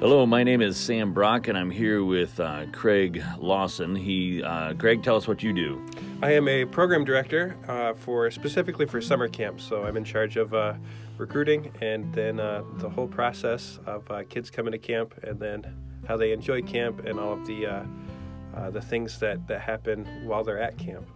Hello, 0.00 0.24
my 0.24 0.42
name 0.42 0.62
is 0.62 0.78
Sam 0.78 1.12
Brock, 1.12 1.48
and 1.48 1.58
I'm 1.58 1.70
here 1.70 2.02
with 2.02 2.40
uh, 2.40 2.64
Craig 2.72 3.22
Lawson. 3.38 3.94
He, 3.94 4.42
uh, 4.42 4.72
Craig, 4.72 5.02
tell 5.02 5.14
us 5.14 5.28
what 5.28 5.42
you 5.42 5.52
do. 5.52 5.86
I 6.22 6.32
am 6.32 6.48
a 6.48 6.64
program 6.64 7.04
director 7.04 7.54
uh, 7.68 7.92
for 7.92 8.30
specifically 8.30 8.86
for 8.86 9.02
summer 9.02 9.28
camps. 9.28 9.62
So 9.62 9.84
I'm 9.84 9.98
in 9.98 10.04
charge 10.04 10.38
of 10.38 10.54
uh, 10.54 10.72
recruiting 11.18 11.70
and 11.82 12.10
then 12.14 12.40
uh, 12.40 12.62
the 12.76 12.88
whole 12.88 13.08
process 13.08 13.78
of 13.84 14.10
uh, 14.10 14.22
kids 14.24 14.48
coming 14.48 14.72
to 14.72 14.78
camp 14.78 15.22
and 15.22 15.38
then 15.38 15.66
how 16.08 16.16
they 16.16 16.32
enjoy 16.32 16.62
camp 16.62 17.04
and 17.04 17.20
all 17.20 17.34
of 17.34 17.46
the 17.46 17.86
the 18.72 18.80
things 18.80 19.18
that, 19.18 19.46
that 19.48 19.60
happen 19.60 20.06
while 20.26 20.42
they're 20.44 20.62
at 20.62 20.78
camp. 20.78 21.06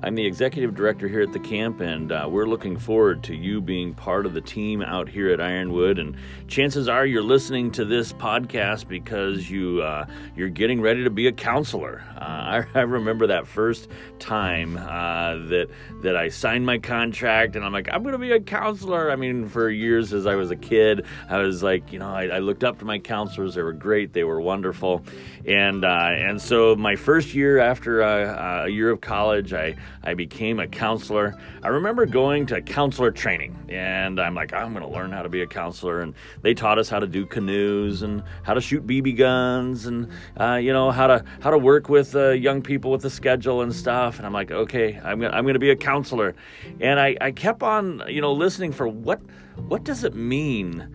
I'm 0.00 0.14
the 0.14 0.24
executive 0.24 0.76
director 0.76 1.08
here 1.08 1.22
at 1.22 1.32
the 1.32 1.40
camp, 1.40 1.80
and 1.80 2.12
uh, 2.12 2.28
we're 2.30 2.46
looking 2.46 2.78
forward 2.78 3.24
to 3.24 3.34
you 3.34 3.60
being 3.60 3.94
part 3.94 4.26
of 4.26 4.32
the 4.32 4.40
team 4.40 4.80
out 4.80 5.08
here 5.08 5.30
at 5.30 5.40
Ironwood. 5.40 5.98
And 5.98 6.16
chances 6.46 6.88
are 6.88 7.04
you're 7.04 7.20
listening 7.20 7.72
to 7.72 7.84
this 7.84 8.12
podcast 8.12 8.86
because 8.86 9.50
you 9.50 9.82
uh, 9.82 10.06
you're 10.36 10.50
getting 10.50 10.80
ready 10.80 11.02
to 11.02 11.10
be 11.10 11.26
a 11.26 11.32
counselor. 11.32 12.04
Uh, 12.14 12.24
I, 12.64 12.64
I, 12.76 12.80
remember 12.82 13.26
that 13.26 13.48
first 13.48 13.88
time 14.20 14.76
uh, 14.76 15.34
that 15.48 15.68
that 16.02 16.16
I 16.16 16.28
signed 16.28 16.64
my 16.64 16.78
contract, 16.78 17.56
and 17.56 17.64
I'm 17.64 17.72
like, 17.72 17.88
I'm 17.92 18.02
going 18.02 18.12
to 18.12 18.18
be 18.18 18.30
a 18.30 18.40
counselor. 18.40 19.10
I 19.10 19.16
mean, 19.16 19.48
for 19.48 19.68
years 19.68 20.12
as 20.12 20.26
I 20.26 20.36
was 20.36 20.52
a 20.52 20.56
kid, 20.56 21.06
I 21.28 21.38
was 21.38 21.64
like, 21.64 21.92
you 21.92 21.98
know, 21.98 22.08
I, 22.08 22.26
I 22.26 22.38
looked 22.38 22.62
up 22.62 22.78
to 22.78 22.84
my 22.84 23.00
counselors. 23.00 23.56
They 23.56 23.62
were 23.62 23.72
great. 23.72 24.12
They 24.12 24.24
were 24.24 24.40
wonderful, 24.40 25.04
and 25.44 25.84
uh, 25.84 26.10
and 26.12 26.40
so 26.40 26.76
my 26.76 26.94
first 26.94 27.34
year 27.34 27.58
after 27.58 28.00
uh, 28.00 28.66
a 28.66 28.68
year 28.68 28.90
of 28.90 29.00
college, 29.00 29.52
I 29.52 29.74
I 30.02 30.14
became 30.14 30.60
a 30.60 30.66
counselor. 30.66 31.34
I 31.62 31.68
remember 31.68 32.06
going 32.06 32.46
to 32.46 32.60
counselor 32.62 33.10
training, 33.10 33.56
and 33.68 34.20
I'm 34.20 34.34
like, 34.34 34.52
I'm 34.52 34.72
going 34.72 34.84
to 34.84 34.90
learn 34.90 35.12
how 35.12 35.22
to 35.22 35.28
be 35.28 35.42
a 35.42 35.46
counselor. 35.46 36.00
And 36.00 36.14
they 36.42 36.54
taught 36.54 36.78
us 36.78 36.88
how 36.88 36.98
to 36.98 37.06
do 37.06 37.26
canoes 37.26 38.02
and 38.02 38.22
how 38.42 38.54
to 38.54 38.60
shoot 38.60 38.86
BB 38.86 39.16
guns, 39.16 39.86
and 39.86 40.10
uh, 40.38 40.54
you 40.54 40.72
know 40.72 40.90
how 40.90 41.06
to 41.06 41.24
how 41.40 41.50
to 41.50 41.58
work 41.58 41.88
with 41.88 42.14
uh, 42.14 42.30
young 42.30 42.62
people 42.62 42.90
with 42.90 43.02
the 43.02 43.10
schedule 43.10 43.62
and 43.62 43.74
stuff. 43.74 44.18
And 44.18 44.26
I'm 44.26 44.32
like, 44.32 44.50
okay, 44.50 45.00
I'm 45.02 45.20
gonna, 45.20 45.34
I'm 45.34 45.44
going 45.44 45.54
to 45.54 45.60
be 45.60 45.70
a 45.70 45.76
counselor. 45.76 46.34
And 46.80 47.00
I, 47.00 47.16
I 47.20 47.30
kept 47.32 47.62
on, 47.62 48.02
you 48.08 48.20
know, 48.20 48.32
listening 48.32 48.72
for 48.72 48.88
what 48.88 49.20
what 49.56 49.84
does 49.84 50.04
it 50.04 50.14
mean 50.14 50.88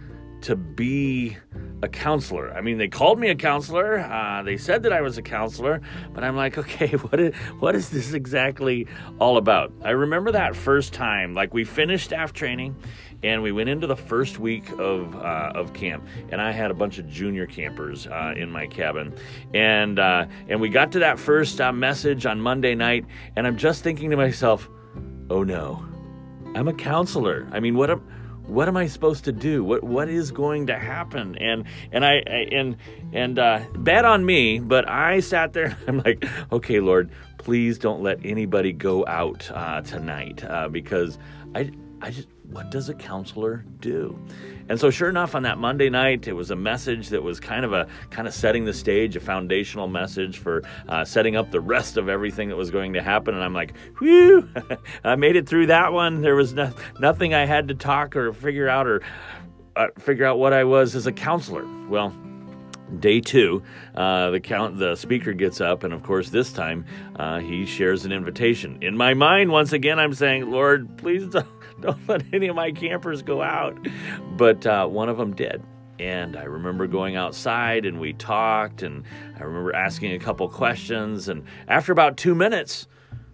to 0.43 0.55
be 0.55 1.37
a 1.81 1.87
counselor. 1.89 2.53
I 2.53 2.61
mean, 2.61 2.77
they 2.77 2.87
called 2.87 3.19
me 3.19 3.29
a 3.29 3.35
counselor. 3.35 3.99
Uh, 3.99 4.41
they 4.43 4.57
said 4.57 4.83
that 4.83 4.93
I 4.93 5.01
was 5.01 5.17
a 5.17 5.21
counselor, 5.21 5.81
but 6.13 6.23
I'm 6.23 6.35
like, 6.35 6.57
okay, 6.63 6.91
what 6.91 7.19
is, 7.19 7.35
what 7.59 7.75
is 7.75 7.89
this 7.89 8.13
exactly 8.13 8.87
all 9.19 9.37
about? 9.37 9.73
I 9.83 9.91
remember 9.91 10.31
that 10.31 10.55
first 10.55 10.93
time, 10.93 11.33
like 11.33 11.53
we 11.53 11.63
finished 11.63 12.05
staff 12.05 12.33
training, 12.33 12.75
and 13.23 13.41
we 13.41 13.51
went 13.51 13.69
into 13.69 13.87
the 13.87 13.95
first 13.95 14.37
week 14.37 14.69
of 14.79 15.15
uh, 15.15 15.53
of 15.55 15.73
camp, 15.73 16.05
and 16.29 16.41
I 16.41 16.51
had 16.51 16.71
a 16.71 16.73
bunch 16.73 16.99
of 16.99 17.07
junior 17.07 17.45
campers 17.45 18.05
uh, 18.07 18.33
in 18.35 18.51
my 18.51 18.67
cabin, 18.67 19.13
and 19.53 19.97
uh, 19.97 20.25
and 20.49 20.59
we 20.59 20.69
got 20.69 20.91
to 20.93 20.99
that 20.99 21.19
first 21.19 21.59
uh, 21.61 21.71
message 21.71 22.25
on 22.25 22.39
Monday 22.41 22.75
night, 22.75 23.05
and 23.35 23.47
I'm 23.47 23.57
just 23.57 23.83
thinking 23.83 24.09
to 24.09 24.17
myself, 24.17 24.69
oh 25.29 25.43
no, 25.43 25.85
I'm 26.53 26.67
a 26.67 26.73
counselor. 26.73 27.47
I 27.51 27.61
mean, 27.61 27.75
what 27.75 27.89
am 27.89 28.03
what 28.47 28.67
am 28.67 28.77
I 28.77 28.87
supposed 28.87 29.25
to 29.25 29.31
do? 29.31 29.63
What 29.63 29.83
what 29.83 30.09
is 30.09 30.31
going 30.31 30.67
to 30.67 30.77
happen? 30.77 31.37
And 31.37 31.65
and 31.91 32.05
I, 32.05 32.23
I 32.27 32.47
and 32.51 32.77
and 33.13 33.39
uh, 33.39 33.61
bad 33.75 34.05
on 34.05 34.25
me, 34.25 34.59
but 34.59 34.87
I 34.87 35.19
sat 35.21 35.53
there. 35.53 35.77
I'm 35.87 35.99
like, 35.99 36.25
okay, 36.51 36.79
Lord, 36.79 37.11
please 37.37 37.77
don't 37.77 38.01
let 38.01 38.19
anybody 38.25 38.73
go 38.73 39.05
out 39.05 39.49
uh, 39.51 39.81
tonight 39.81 40.43
uh, 40.43 40.67
because 40.69 41.17
I 41.55 41.71
I 42.01 42.11
just 42.11 42.27
what 42.49 42.69
does 42.71 42.89
a 42.89 42.93
counselor 42.93 43.65
do? 43.79 44.19
And 44.69 44.79
so, 44.79 44.89
sure 44.89 45.09
enough, 45.09 45.35
on 45.35 45.43
that 45.43 45.57
Monday 45.57 45.89
night, 45.89 46.27
it 46.27 46.33
was 46.33 46.51
a 46.51 46.55
message 46.55 47.09
that 47.09 47.21
was 47.21 47.39
kind 47.39 47.65
of 47.65 47.73
a 47.73 47.87
kind 48.11 48.27
of 48.27 48.33
setting 48.33 48.65
the 48.65 48.73
stage, 48.73 49.15
a 49.15 49.19
foundational 49.19 49.87
message 49.87 50.37
for 50.37 50.63
uh, 50.87 51.03
setting 51.03 51.35
up 51.35 51.51
the 51.51 51.59
rest 51.59 51.97
of 51.97 52.07
everything 52.07 52.49
that 52.49 52.55
was 52.55 52.71
going 52.71 52.93
to 52.93 53.01
happen. 53.01 53.35
And 53.35 53.43
I'm 53.43 53.53
like, 53.53 53.73
whew, 53.99 54.47
I 55.03 55.15
made 55.15 55.35
it 55.35 55.47
through 55.47 55.67
that 55.67 55.91
one. 55.91 56.21
There 56.21 56.35
was 56.35 56.53
no, 56.53 56.71
nothing 56.99 57.33
I 57.33 57.45
had 57.45 57.67
to 57.69 57.75
talk 57.75 58.15
or 58.15 58.31
figure 58.31 58.69
out 58.69 58.87
or 58.87 59.01
uh, 59.75 59.87
figure 59.99 60.25
out 60.25 60.39
what 60.39 60.53
I 60.53 60.63
was 60.63 60.95
as 60.95 61.07
a 61.07 61.11
counselor. 61.11 61.65
Well, 61.89 62.15
day 62.99 63.19
two, 63.19 63.63
uh, 63.95 64.29
the 64.31 64.39
count 64.39 64.77
the 64.77 64.95
speaker 64.95 65.33
gets 65.33 65.61
up, 65.61 65.83
and 65.83 65.93
of 65.93 66.03
course 66.03 66.29
this 66.29 66.51
time 66.51 66.85
uh, 67.15 67.39
he 67.39 67.65
shares 67.65 68.05
an 68.05 68.11
invitation. 68.11 68.77
In 68.81 68.97
my 68.97 69.13
mind, 69.13 69.51
once 69.51 69.73
again, 69.73 69.99
I'm 69.99 70.13
saying, 70.13 70.49
Lord, 70.49 70.97
please 70.97 71.27
don't, 71.27 71.47
don't 71.81 72.07
let 72.07 72.23
any 72.33 72.47
of 72.47 72.55
my 72.55 72.71
campers 72.71 73.21
go 73.21 73.41
out. 73.41 73.77
But 74.37 74.65
uh, 74.65 74.87
one 74.87 75.09
of 75.09 75.17
them 75.17 75.35
did. 75.35 75.63
And 75.99 76.35
I 76.35 76.43
remember 76.43 76.87
going 76.87 77.15
outside 77.15 77.85
and 77.85 77.99
we 77.99 78.13
talked, 78.13 78.81
and 78.81 79.03
I 79.39 79.43
remember 79.43 79.75
asking 79.75 80.13
a 80.13 80.19
couple 80.19 80.49
questions. 80.49 81.27
And 81.29 81.43
after 81.67 81.91
about 81.91 82.17
two 82.17 82.35
minutes, 82.35 82.87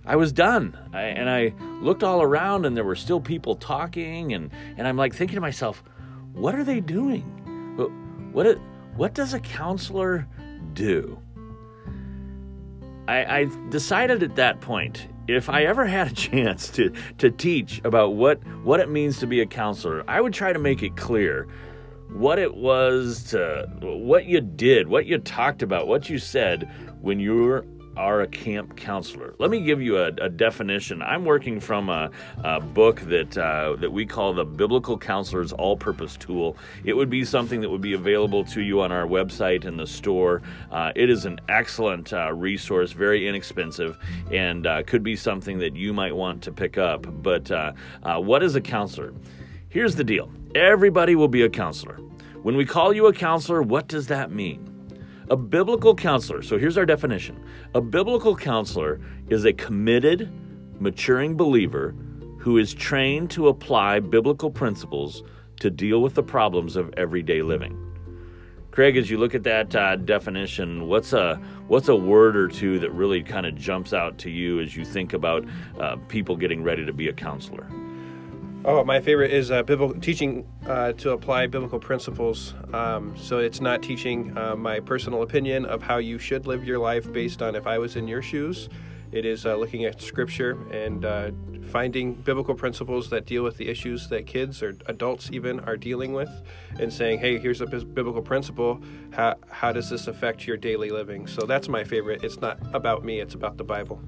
I 0.06 0.16
was 0.16 0.32
done. 0.32 0.78
I, 0.94 1.04
and 1.04 1.30
I 1.30 1.54
looked 1.82 2.04
all 2.04 2.22
around, 2.22 2.66
and 2.66 2.76
there 2.76 2.84
were 2.84 2.96
still 2.96 3.22
people 3.22 3.56
talking. 3.56 4.34
And, 4.34 4.52
and 4.78 4.88
I'm 4.88 4.98
like 4.98 5.14
thinking 5.14 5.36
to 5.36 5.42
myself, 5.42 5.84
what 6.34 6.56
are 6.56 6.64
they 6.64 6.80
doing? 6.80 7.24
What, 7.76 7.92
what 8.34 8.60
does 9.14 9.34
a 9.34 9.40
counselor 9.40 10.28
do? 10.74 11.18
I, 13.08 13.40
I 13.40 13.48
decided 13.70 14.22
at 14.22 14.36
that 14.36 14.62
point 14.62 15.08
if 15.28 15.50
I 15.50 15.64
ever 15.64 15.86
had 15.86 16.12
a 16.12 16.16
chance 16.30 16.70
to 16.72 16.92
to 17.18 17.32
teach 17.32 17.82
about 17.84 18.16
what 18.16 18.46
what 18.64 18.80
it 18.80 18.90
means 18.90 19.20
to 19.20 19.28
be 19.28 19.42
a 19.42 19.46
counselor, 19.46 20.04
I 20.08 20.22
would 20.22 20.34
try 20.34 20.54
to 20.54 20.60
make 20.60 20.84
it 20.84 20.96
clear 20.98 21.48
what 22.12 22.40
it 22.40 22.56
was 22.56 23.24
to 23.32 23.70
what 23.82 24.26
you 24.26 24.42
did, 24.42 24.88
what 24.90 25.06
you 25.06 25.18
talked 25.18 25.62
about, 25.62 25.88
what 25.88 26.10
you 26.10 26.18
said 26.18 26.70
when 27.02 27.20
you 27.20 27.36
were 27.36 27.66
are 28.00 28.22
a 28.22 28.28
camp 28.28 28.78
counselor. 28.78 29.36
Let 29.40 29.52
me 29.52 29.60
give 29.60 29.82
you 29.82 29.98
a, 29.98 30.08
a 30.22 30.30
definition. 30.30 31.02
I'm 31.02 31.26
working 31.26 31.60
from 31.60 31.90
a, 31.90 32.10
a 32.44 32.62
book 32.62 33.02
that 33.02 33.38
uh, 33.38 33.76
that 33.80 33.92
we 33.92 34.06
call 34.06 34.34
the 34.34 34.46
Biblical 34.46 34.98
Counselor's 34.98 35.52
All-Purpose 35.52 36.16
Tool. 36.16 36.56
It 36.86 36.94
would 36.94 37.10
be 37.10 37.26
something 37.26 37.60
that 37.60 37.70
would 37.70 37.82
be 37.82 37.94
available 37.94 38.46
to 38.46 38.62
you 38.62 38.82
on 38.82 38.94
our 38.94 39.06
website 39.06 39.66
in 39.66 39.76
the 39.76 39.86
store. 39.86 40.42
Uh, 40.72 40.94
it 40.96 41.10
is 41.10 41.26
an 41.26 41.42
excellent 41.50 42.14
uh, 42.14 42.32
resource, 42.34 42.94
very 42.94 43.28
inexpensive, 43.28 43.98
and 44.32 44.66
uh, 44.66 44.82
could 44.84 45.04
be 45.04 45.18
something 45.18 45.60
that 45.60 45.76
you 45.76 45.92
might 45.94 46.16
want 46.16 46.42
to 46.44 46.54
pick 46.54 46.78
up. 46.78 47.06
But 47.22 47.52
uh, 47.52 47.74
uh, 48.04 48.20
what 48.20 48.44
is 48.44 48.56
a 48.56 48.62
counselor? 48.62 49.14
Here's 49.68 49.96
the 49.96 50.06
deal: 50.06 50.32
everybody 50.56 51.16
will 51.16 51.28
be 51.28 51.42
a 51.42 51.50
counselor. 51.50 51.98
When 52.44 52.56
we 52.56 52.66
call 52.66 52.94
you 52.94 53.08
a 53.08 53.14
counselor, 53.14 53.62
what 53.62 53.90
does 53.90 54.08
that 54.08 54.32
mean? 54.32 54.79
A 55.32 55.38
biblical 55.38 55.94
counselor, 55.94 56.42
so 56.42 56.58
here's 56.58 56.76
our 56.76 56.88
definition 56.88 57.40
a 57.76 57.82
biblical 57.82 58.36
counselor 58.36 59.00
is 59.30 59.46
a 59.46 59.54
committed, 59.54 60.32
maturing 60.80 61.38
believer 61.38 61.94
who 62.40 62.58
is 62.58 62.74
trained 62.74 63.30
to 63.32 63.48
apply 63.48 64.00
biblical 64.00 64.50
principles 64.50 65.22
to 65.60 65.70
deal 65.70 66.02
with 66.02 66.16
the 66.16 66.24
problems 66.24 66.76
of 66.76 66.92
everyday 66.98 67.44
living. 67.44 67.78
Craig, 68.72 68.98
as 68.98 69.12
you 69.12 69.20
look 69.20 69.36
at 69.36 69.44
that 69.44 69.76
uh, 69.76 69.98
definition, 69.98 70.88
what's 70.88 71.14
a 71.14 71.36
what's 71.68 71.90
a 71.90 71.96
word 71.96 72.36
or 72.36 72.48
two 72.48 72.80
that 72.80 72.92
really 72.92 73.22
kind 73.22 73.46
of 73.46 73.56
jumps 73.56 73.94
out 73.94 74.18
to 74.20 74.32
you 74.32 74.60
as 74.60 74.76
you 74.76 74.84
think 74.84 75.14
about 75.14 75.46
uh, 75.80 75.98
people 76.08 76.36
getting 76.36 76.64
ready 76.64 76.86
to 76.86 76.94
be 76.94 77.08
a 77.08 77.14
counselor? 77.14 77.68
Oh, 78.72 78.84
my 78.84 79.02
favorite 79.02 79.32
is 79.32 79.50
uh, 79.50 79.64
biblical 79.64 80.00
teaching 80.00 80.48
uh, 80.68 80.94
to 80.94 81.10
apply 81.14 81.48
biblical 81.48 81.80
principles. 81.80 82.54
Um, 82.72 83.18
so 83.18 83.40
it's 83.40 83.60
not 83.60 83.82
teaching 83.82 84.38
uh, 84.38 84.56
my 84.56 84.80
personal 84.80 85.24
opinion 85.24 85.66
of 85.66 85.82
how 85.82 85.98
you 85.98 86.20
should 86.20 86.46
live 86.46 86.64
your 86.64 86.78
life 86.78 87.12
based 87.12 87.42
on 87.42 87.56
if 87.56 87.66
I 87.66 87.80
was 87.80 87.96
in 87.96 88.08
your 88.08 88.22
shoes. 88.22 88.70
It 89.12 89.26
is 89.26 89.48
uh, 89.48 89.56
looking 89.56 89.86
at 89.86 90.00
scripture 90.00 90.56
and 90.72 91.04
uh, 91.04 91.32
finding 91.72 92.14
biblical 92.14 92.54
principles 92.54 93.10
that 93.10 93.26
deal 93.26 93.42
with 93.42 93.58
the 93.58 93.68
issues 93.68 94.08
that 94.10 94.28
kids 94.28 94.62
or 94.62 94.78
adults 94.86 95.32
even 95.34 95.62
are 95.62 95.76
dealing 95.76 96.14
with, 96.14 96.30
and 96.80 96.94
saying, 96.94 97.22
"Hey, 97.22 97.40
here's 97.40 97.62
a 97.62 97.66
biblical 97.66 98.22
principle. 98.22 98.84
How 99.10 99.38
how 99.50 99.72
does 99.72 99.90
this 99.90 100.06
affect 100.06 100.46
your 100.46 100.58
daily 100.58 100.92
living?" 100.92 101.26
So 101.26 101.48
that's 101.48 101.68
my 101.68 101.84
favorite. 101.84 102.24
It's 102.24 102.40
not 102.40 102.60
about 102.72 103.04
me; 103.04 103.20
it's 103.20 103.34
about 103.34 103.58
the 103.58 103.64
Bible. 103.64 104.00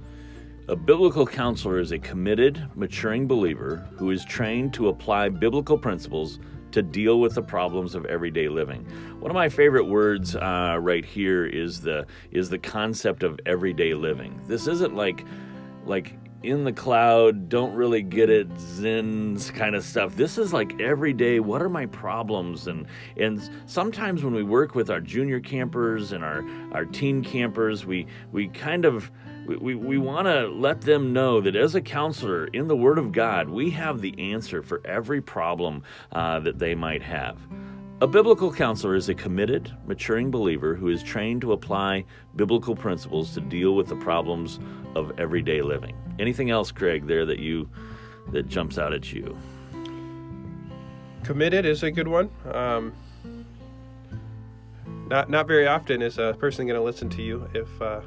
A 0.68 0.76
biblical 0.76 1.26
counselor 1.26 1.80
is 1.80 1.92
a 1.92 1.98
committed, 1.98 2.64
maturing 2.76 3.28
believer 3.28 3.88
who 3.98 4.12
is 4.12 4.24
trained 4.24 4.74
to 4.76 4.90
apply 4.90 5.28
biblical 5.30 5.76
principles 5.76 6.40
to 6.72 6.84
deal 6.84 7.20
with 7.20 7.34
the 7.34 7.42
problems 7.42 7.96
of 7.96 8.06
everyday 8.06 8.48
living. 8.48 8.86
One 9.20 9.32
of 9.32 9.36
my 9.36 9.50
favorite 9.50 9.86
words 9.86 10.36
uh, 10.36 10.78
right 10.80 11.04
here 11.04 11.48
is 11.48 11.82
the 11.82 12.06
is 12.30 12.50
the 12.50 12.60
concept 12.60 13.24
of 13.24 13.40
everyday 13.48 13.96
living. 13.96 14.40
This 14.48 14.68
isn't 14.68 14.96
like 14.96 15.26
like 15.86 16.16
in 16.44 16.64
the 16.64 16.74
cloud, 16.74 17.50
don't 17.50 17.74
really 17.74 18.02
get 18.02 18.30
it, 18.30 18.48
Zen's 18.58 19.52
kind 19.52 19.76
of 19.76 19.84
stuff. 19.84 20.16
This 20.16 20.40
is 20.40 20.52
like 20.52 20.80
every 20.80 21.14
day, 21.14 21.40
what 21.40 21.62
are 21.62 21.70
my 21.70 21.86
problems? 21.88 22.68
And 22.68 22.88
and 23.18 23.42
sometimes 23.66 24.24
when 24.24 24.34
we 24.34 24.44
work 24.44 24.74
with 24.74 24.90
our 24.90 25.02
junior 25.02 25.40
campers 25.40 26.14
and 26.14 26.24
our, 26.24 26.44
our 26.72 26.86
teen 26.86 27.24
campers, 27.24 27.86
we 27.86 28.08
we 28.32 28.48
kind 28.48 28.86
of 28.86 29.12
we, 29.46 29.76
we, 29.76 29.98
want 29.98 30.28
to 30.28 30.48
let 30.48 30.82
them 30.82 31.14
know 31.14 31.42
that 31.42 31.56
as 31.56 31.76
a 31.76 31.82
counselor 31.82 32.46
in 32.48 32.68
the 32.68 32.76
Word 32.76 32.98
of 32.98 33.12
God, 33.12 33.50
we 33.50 33.72
have 33.72 34.02
the 34.02 34.32
answer 34.32 34.62
for 34.62 34.82
every 34.86 35.22
problem 35.22 35.84
uh, 36.12 36.40
that 36.42 36.60
they 36.60 36.76
might 36.76 37.02
have. 37.02 37.38
A 38.02 38.08
biblical 38.08 38.52
counselor 38.52 38.96
is 38.96 39.10
a 39.10 39.14
committed, 39.14 39.72
maturing 39.86 40.32
believer 40.32 40.74
who 40.74 40.88
is 40.88 41.04
trained 41.04 41.42
to 41.42 41.52
apply 41.52 42.06
biblical 42.36 42.76
principles 42.76 43.34
to 43.36 43.42
deal 43.42 43.76
with 43.76 43.88
the 43.88 43.96
problems 43.96 44.60
of 44.96 45.20
everyday 45.20 45.62
living. 45.62 45.96
Anything 46.18 46.50
else, 46.50 46.72
Craig, 46.72 47.06
there 47.06 47.26
that 47.26 47.40
you 47.40 47.70
that 48.32 48.48
jumps 48.48 48.78
out 48.78 48.94
at 48.94 49.12
you? 49.14 49.38
Committed 51.24 51.66
is 51.66 51.84
a 51.84 51.92
good 51.92 52.08
one. 52.08 52.32
Um, 52.52 52.94
not 55.08 55.30
not 55.30 55.46
very 55.46 55.68
often 55.68 56.02
is 56.02 56.18
a 56.18 56.36
person 56.40 56.66
going 56.66 56.80
to 56.80 56.84
listen 56.84 57.10
to 57.10 57.22
you 57.22 57.48
if, 57.54 57.82
uh, 57.82 58.02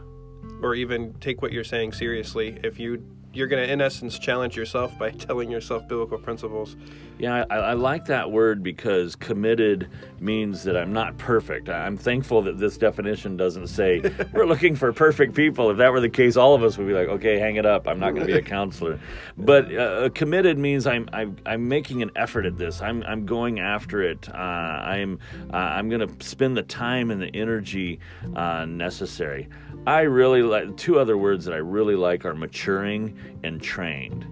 or 0.64 0.74
even 0.74 1.12
take 1.20 1.42
what 1.42 1.52
you're 1.52 1.62
saying 1.62 1.92
seriously 1.92 2.58
if 2.64 2.80
you 2.80 3.04
you're 3.34 3.46
going 3.46 3.66
to, 3.66 3.72
in 3.72 3.80
essence, 3.80 4.18
challenge 4.18 4.56
yourself 4.56 4.96
by 4.98 5.10
telling 5.10 5.50
yourself 5.50 5.86
biblical 5.88 6.18
principles. 6.18 6.76
Yeah, 7.18 7.44
I, 7.48 7.56
I, 7.56 7.72
like 7.74 8.06
that 8.06 8.32
word 8.32 8.62
because 8.62 9.14
committed 9.14 9.88
means 10.18 10.64
that 10.64 10.76
I'm 10.76 10.92
not 10.92 11.16
perfect. 11.16 11.68
I'm 11.68 11.96
thankful 11.96 12.42
that 12.42 12.58
this 12.58 12.76
definition 12.76 13.36
doesn't 13.36 13.68
say 13.68 14.02
we're 14.32 14.46
looking 14.46 14.74
for 14.74 14.92
perfect 14.92 15.34
people. 15.34 15.70
If 15.70 15.76
that 15.76 15.92
were 15.92 16.00
the 16.00 16.08
case, 16.08 16.36
all 16.36 16.54
of 16.54 16.64
us 16.64 16.76
would 16.76 16.88
be 16.88 16.92
like, 16.92 17.08
okay, 17.08 17.38
hang 17.38 17.54
it 17.56 17.66
up. 17.66 17.86
I'm 17.86 18.00
not 18.00 18.14
going 18.14 18.26
to 18.26 18.32
be 18.32 18.38
a 18.38 18.42
counselor. 18.54 18.98
But 19.36 19.72
uh, 19.72 20.08
committed 20.10 20.58
means 20.58 20.88
I'm, 20.88 21.08
I'm, 21.12 21.36
I'm 21.46 21.68
making 21.68 22.02
an 22.02 22.10
effort 22.16 22.46
at 22.46 22.58
this. 22.58 22.82
I'm 22.82 23.04
I'm 23.04 23.26
going 23.26 23.60
after 23.60 24.02
it. 24.02 24.28
Uh, 24.28 24.36
I'm 24.36 25.18
uh, 25.52 25.56
I'm 25.56 25.88
going 25.88 26.06
to 26.06 26.24
spend 26.24 26.56
the 26.56 26.62
time 26.62 27.10
and 27.10 27.20
the 27.20 27.34
energy 27.34 28.00
uh, 28.34 28.64
necessary. 28.64 29.48
I 29.86 30.00
really 30.02 30.42
like 30.42 30.76
two 30.76 30.98
other 30.98 31.16
words 31.16 31.44
that 31.44 31.52
I 31.52 31.58
really 31.58 31.94
like 31.94 32.24
are 32.24 32.34
maturing 32.34 33.18
and 33.42 33.62
trained. 33.62 34.26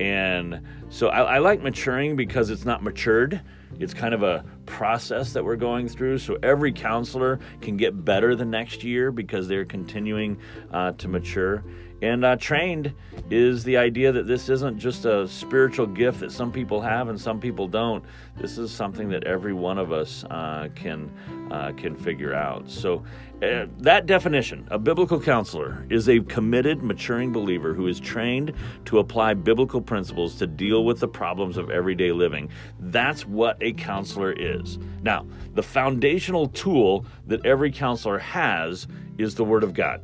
And 0.00 0.60
so 0.90 1.08
I, 1.08 1.22
I, 1.22 1.38
like 1.38 1.60
maturing 1.60 2.14
because 2.14 2.50
it's 2.50 2.64
not 2.64 2.82
matured. 2.82 3.40
It's 3.80 3.92
kind 3.92 4.14
of 4.14 4.22
a 4.22 4.44
process 4.64 5.32
that 5.32 5.44
we're 5.44 5.56
going 5.56 5.88
through. 5.88 6.18
So 6.18 6.38
every 6.42 6.72
counselor 6.72 7.40
can 7.60 7.76
get 7.76 8.04
better 8.04 8.36
the 8.36 8.44
next 8.44 8.84
year 8.84 9.10
because 9.10 9.48
they're 9.48 9.64
continuing 9.64 10.38
uh, 10.70 10.92
to 10.92 11.08
mature. 11.08 11.64
And 12.00 12.24
uh, 12.24 12.36
trained 12.36 12.94
is 13.30 13.64
the 13.64 13.76
idea 13.76 14.12
that 14.12 14.26
this 14.26 14.48
isn't 14.48 14.78
just 14.78 15.04
a 15.04 15.26
spiritual 15.26 15.86
gift 15.86 16.20
that 16.20 16.30
some 16.30 16.52
people 16.52 16.80
have 16.80 17.08
and 17.08 17.20
some 17.20 17.40
people 17.40 17.66
don't. 17.66 18.04
This 18.36 18.56
is 18.56 18.70
something 18.70 19.08
that 19.10 19.24
every 19.24 19.52
one 19.52 19.78
of 19.78 19.92
us 19.92 20.24
uh, 20.30 20.68
can 20.74 21.10
uh, 21.50 21.72
can 21.72 21.96
figure 21.96 22.34
out. 22.34 22.70
So 22.70 23.02
uh, 23.42 23.66
that 23.78 24.06
definition, 24.06 24.68
a 24.70 24.78
biblical 24.78 25.20
counselor 25.20 25.84
is 25.90 26.08
a 26.08 26.20
committed, 26.20 26.82
maturing 26.82 27.32
believer 27.32 27.74
who 27.74 27.88
is 27.88 27.98
trained 27.98 28.52
to 28.84 28.98
apply 28.98 29.34
biblical 29.34 29.80
principles 29.80 30.36
to 30.36 30.46
deal 30.46 30.84
with 30.84 31.00
the 31.00 31.08
problems 31.08 31.56
of 31.56 31.70
everyday 31.70 32.12
living. 32.12 32.48
That's 32.78 33.26
what 33.26 33.56
a 33.60 33.72
counselor 33.72 34.32
is. 34.32 34.78
Now, 35.02 35.26
the 35.54 35.62
foundational 35.62 36.48
tool 36.48 37.06
that 37.26 37.44
every 37.44 37.72
counselor 37.72 38.18
has 38.18 38.86
is 39.18 39.34
the 39.34 39.44
Word 39.44 39.64
of 39.64 39.74
God 39.74 40.02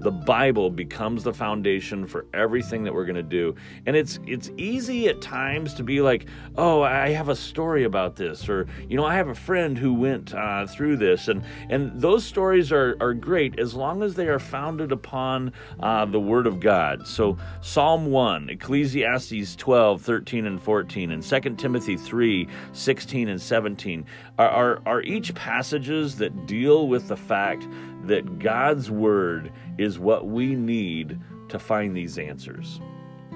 the 0.00 0.10
Bible 0.10 0.70
becomes 0.70 1.24
the 1.24 1.32
foundation 1.32 2.06
for 2.06 2.26
everything 2.34 2.84
that 2.84 2.94
we're 2.94 3.04
going 3.04 3.16
to 3.16 3.22
do. 3.22 3.54
And 3.86 3.96
it's 3.96 4.18
it's 4.26 4.50
easy 4.56 5.08
at 5.08 5.20
times 5.20 5.74
to 5.74 5.82
be 5.82 6.00
like, 6.00 6.26
"Oh, 6.56 6.82
I 6.82 7.10
have 7.10 7.28
a 7.28 7.36
story 7.36 7.84
about 7.84 8.16
this," 8.16 8.48
or 8.48 8.66
you 8.88 8.96
know, 8.96 9.04
I 9.04 9.14
have 9.14 9.28
a 9.28 9.34
friend 9.34 9.76
who 9.76 9.94
went 9.94 10.34
uh, 10.34 10.66
through 10.66 10.96
this, 10.96 11.28
and 11.28 11.42
and 11.68 12.00
those 12.00 12.24
stories 12.24 12.72
are 12.72 12.96
are 13.00 13.14
great 13.14 13.58
as 13.58 13.74
long 13.74 14.02
as 14.02 14.14
they 14.14 14.28
are 14.28 14.38
founded 14.38 14.92
upon 14.92 15.52
uh, 15.80 16.06
the 16.06 16.20
Word 16.20 16.46
of 16.46 16.60
God. 16.60 17.06
So 17.06 17.38
Psalm 17.60 18.06
one, 18.06 18.48
Ecclesiastes 18.48 19.56
12, 19.56 20.02
13, 20.02 20.46
and 20.46 20.60
14, 20.62 21.10
and 21.10 21.22
2 21.22 21.40
Timothy 21.56 21.96
3, 21.96 22.48
16 22.72 23.28
and 23.28 23.40
17 23.40 24.06
are, 24.38 24.48
are, 24.48 24.82
are 24.86 25.02
each 25.02 25.34
passages 25.34 26.16
that 26.16 26.46
deal 26.46 26.88
with 26.88 27.08
the 27.08 27.16
fact 27.16 27.66
that 28.06 28.38
God's 28.38 28.90
Word 28.90 29.52
is 29.78 29.98
what 29.98 30.26
we 30.26 30.54
need 30.54 31.18
to 31.48 31.58
find 31.58 31.96
these 31.96 32.18
answers. 32.18 32.80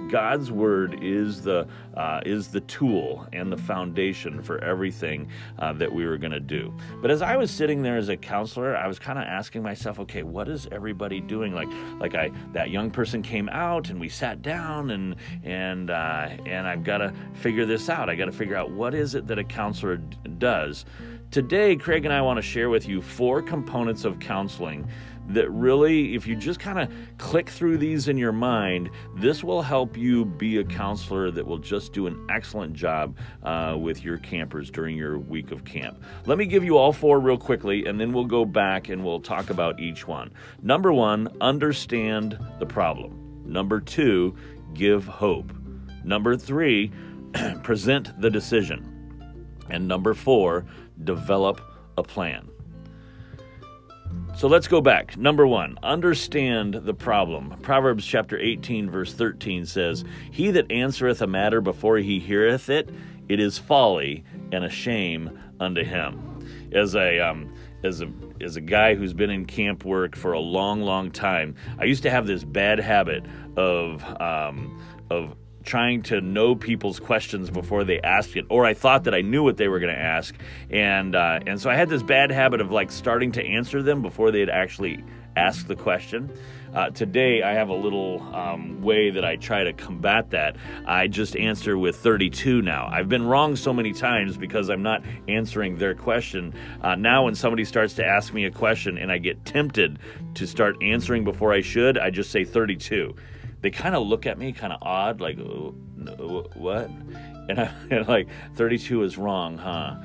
God's 0.08 0.50
word 0.50 0.98
is 1.02 1.42
the 1.42 1.66
uh, 1.96 2.20
is 2.26 2.48
the 2.48 2.60
tool 2.62 3.26
and 3.32 3.50
the 3.50 3.56
foundation 3.56 4.42
for 4.42 4.62
everything 4.62 5.28
uh, 5.58 5.72
that 5.74 5.92
we 5.92 6.06
were 6.06 6.18
going 6.18 6.32
to 6.32 6.40
do. 6.40 6.72
But 7.00 7.10
as 7.10 7.22
I 7.22 7.36
was 7.36 7.50
sitting 7.50 7.82
there 7.82 7.96
as 7.96 8.08
a 8.08 8.16
counselor, 8.16 8.76
I 8.76 8.86
was 8.86 8.98
kind 8.98 9.18
of 9.18 9.24
asking 9.24 9.62
myself, 9.62 9.98
okay, 10.00 10.22
what 10.22 10.48
is 10.48 10.68
everybody 10.72 11.20
doing? 11.20 11.54
Like 11.54 11.68
like 11.98 12.14
I 12.14 12.30
that 12.52 12.70
young 12.70 12.90
person 12.90 13.22
came 13.22 13.48
out 13.48 13.90
and 13.90 14.00
we 14.00 14.08
sat 14.08 14.42
down 14.42 14.90
and 14.90 15.16
and 15.42 15.90
uh, 15.90 16.28
and 16.46 16.66
I've 16.66 16.84
got 16.84 16.98
to 16.98 17.12
figure 17.34 17.66
this 17.66 17.88
out. 17.88 18.10
I 18.10 18.14
got 18.14 18.26
to 18.26 18.32
figure 18.32 18.56
out 18.56 18.70
what 18.70 18.94
is 18.94 19.14
it 19.14 19.26
that 19.28 19.38
a 19.38 19.44
counselor 19.44 19.96
d- 19.96 20.16
does. 20.38 20.84
Today, 21.34 21.74
Craig 21.74 22.04
and 22.04 22.14
I 22.14 22.22
want 22.22 22.36
to 22.36 22.42
share 22.42 22.70
with 22.70 22.86
you 22.86 23.02
four 23.02 23.42
components 23.42 24.04
of 24.04 24.20
counseling 24.20 24.88
that 25.30 25.50
really, 25.50 26.14
if 26.14 26.28
you 26.28 26.36
just 26.36 26.60
kind 26.60 26.78
of 26.78 26.88
click 27.18 27.50
through 27.50 27.78
these 27.78 28.06
in 28.06 28.16
your 28.16 28.30
mind, 28.30 28.88
this 29.16 29.42
will 29.42 29.60
help 29.60 29.96
you 29.96 30.24
be 30.24 30.58
a 30.58 30.64
counselor 30.64 31.32
that 31.32 31.44
will 31.44 31.58
just 31.58 31.92
do 31.92 32.06
an 32.06 32.24
excellent 32.30 32.72
job 32.72 33.16
uh, 33.42 33.76
with 33.76 34.04
your 34.04 34.16
campers 34.18 34.70
during 34.70 34.96
your 34.96 35.18
week 35.18 35.50
of 35.50 35.64
camp. 35.64 36.00
Let 36.24 36.38
me 36.38 36.46
give 36.46 36.62
you 36.62 36.78
all 36.78 36.92
four 36.92 37.18
real 37.18 37.36
quickly, 37.36 37.84
and 37.86 38.00
then 38.00 38.12
we'll 38.12 38.26
go 38.26 38.44
back 38.44 38.88
and 38.88 39.04
we'll 39.04 39.18
talk 39.18 39.50
about 39.50 39.80
each 39.80 40.06
one. 40.06 40.32
Number 40.62 40.92
one, 40.92 41.36
understand 41.40 42.38
the 42.60 42.66
problem. 42.66 43.42
Number 43.44 43.80
two, 43.80 44.36
give 44.72 45.04
hope. 45.04 45.52
Number 46.04 46.36
three, 46.36 46.92
present 47.64 48.20
the 48.20 48.30
decision. 48.30 48.94
And 49.70 49.88
number 49.88 50.12
four, 50.12 50.66
develop 51.02 51.60
a 51.96 52.02
plan. 52.02 52.48
So 54.36 54.48
let's 54.48 54.66
go 54.66 54.80
back. 54.80 55.16
Number 55.16 55.46
one, 55.46 55.78
understand 55.82 56.74
the 56.74 56.94
problem. 56.94 57.50
Proverbs 57.62 58.04
chapter 58.04 58.38
18, 58.38 58.90
verse 58.90 59.14
13 59.14 59.64
says, 59.64 60.04
He 60.30 60.50
that 60.50 60.70
answereth 60.70 61.22
a 61.22 61.26
matter 61.26 61.60
before 61.60 61.98
he 61.98 62.18
heareth 62.18 62.68
it, 62.68 62.90
it 63.28 63.38
is 63.38 63.58
folly 63.58 64.24
and 64.52 64.64
a 64.64 64.70
shame 64.70 65.38
unto 65.60 65.84
him. 65.84 66.20
As 66.72 66.96
a 66.96 67.20
um, 67.20 67.54
as 67.84 68.00
a 68.00 68.10
as 68.40 68.56
a 68.56 68.60
guy 68.60 68.94
who's 68.94 69.14
been 69.14 69.30
in 69.30 69.46
camp 69.46 69.84
work 69.84 70.16
for 70.16 70.32
a 70.32 70.40
long, 70.40 70.82
long 70.82 71.10
time, 71.10 71.54
I 71.78 71.84
used 71.84 72.02
to 72.02 72.10
have 72.10 72.26
this 72.26 72.42
bad 72.42 72.80
habit 72.80 73.24
of 73.56 74.04
um, 74.20 74.82
of 75.10 75.36
trying 75.64 76.02
to 76.02 76.20
know 76.20 76.54
people's 76.54 77.00
questions 77.00 77.50
before 77.50 77.84
they 77.84 78.00
asked 78.00 78.36
it, 78.36 78.44
or 78.48 78.64
I 78.64 78.74
thought 78.74 79.04
that 79.04 79.14
I 79.14 79.22
knew 79.22 79.42
what 79.42 79.56
they 79.56 79.68
were 79.68 79.80
going 79.80 79.94
to 79.94 80.00
ask, 80.00 80.34
and 80.70 81.14
uh, 81.14 81.40
and 81.46 81.60
so 81.60 81.70
I 81.70 81.74
had 81.74 81.88
this 81.88 82.02
bad 82.02 82.30
habit 82.30 82.60
of 82.60 82.70
like 82.70 82.92
starting 82.92 83.32
to 83.32 83.44
answer 83.44 83.82
them 83.82 84.02
before 84.02 84.30
they 84.30 84.40
had 84.40 84.50
actually 84.50 85.02
asked 85.36 85.68
the 85.68 85.76
question. 85.76 86.30
Uh, 86.74 86.90
today, 86.90 87.40
I 87.42 87.52
have 87.52 87.68
a 87.68 87.74
little 87.74 88.20
um, 88.34 88.82
way 88.82 89.10
that 89.10 89.24
I 89.24 89.36
try 89.36 89.62
to 89.62 89.72
combat 89.72 90.30
that. 90.30 90.56
I 90.86 91.06
just 91.06 91.36
answer 91.36 91.78
with 91.78 91.94
32 91.96 92.62
now. 92.62 92.88
I've 92.90 93.08
been 93.08 93.24
wrong 93.24 93.54
so 93.54 93.72
many 93.72 93.92
times 93.92 94.36
because 94.36 94.68
I'm 94.70 94.82
not 94.82 95.04
answering 95.28 95.78
their 95.78 95.94
question. 95.94 96.52
Uh, 96.82 96.96
now, 96.96 97.26
when 97.26 97.36
somebody 97.36 97.64
starts 97.64 97.94
to 97.94 98.04
ask 98.04 98.34
me 98.34 98.44
a 98.44 98.50
question 98.50 98.98
and 98.98 99.12
I 99.12 99.18
get 99.18 99.44
tempted 99.44 100.00
to 100.34 100.46
start 100.48 100.76
answering 100.82 101.22
before 101.22 101.52
I 101.52 101.60
should, 101.60 101.96
I 101.96 102.10
just 102.10 102.32
say 102.32 102.44
32 102.44 103.14
they 103.64 103.70
kind 103.70 103.94
of 103.94 104.06
look 104.06 104.26
at 104.26 104.36
me 104.36 104.52
kind 104.52 104.74
of 104.74 104.78
odd, 104.82 105.22
like, 105.22 105.38
what? 105.38 106.90
And 107.48 107.58
I'm 107.90 108.04
like, 108.06 108.28
32 108.56 109.04
is 109.04 109.16
wrong, 109.16 109.56
huh? 109.56 109.96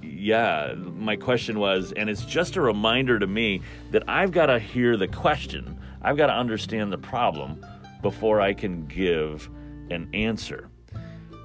Yeah, 0.00 0.74
my 0.76 1.16
question 1.16 1.58
was, 1.58 1.92
and 1.96 2.08
it's 2.08 2.24
just 2.24 2.54
a 2.54 2.60
reminder 2.60 3.18
to 3.18 3.26
me 3.26 3.62
that 3.90 4.04
I've 4.06 4.30
got 4.30 4.46
to 4.46 4.60
hear 4.60 4.96
the 4.96 5.08
question, 5.08 5.80
I've 6.00 6.16
got 6.16 6.28
to 6.28 6.32
understand 6.32 6.92
the 6.92 6.98
problem 6.98 7.66
before 8.02 8.40
I 8.40 8.52
can 8.52 8.86
give 8.86 9.50
an 9.90 10.08
answer. 10.14 10.70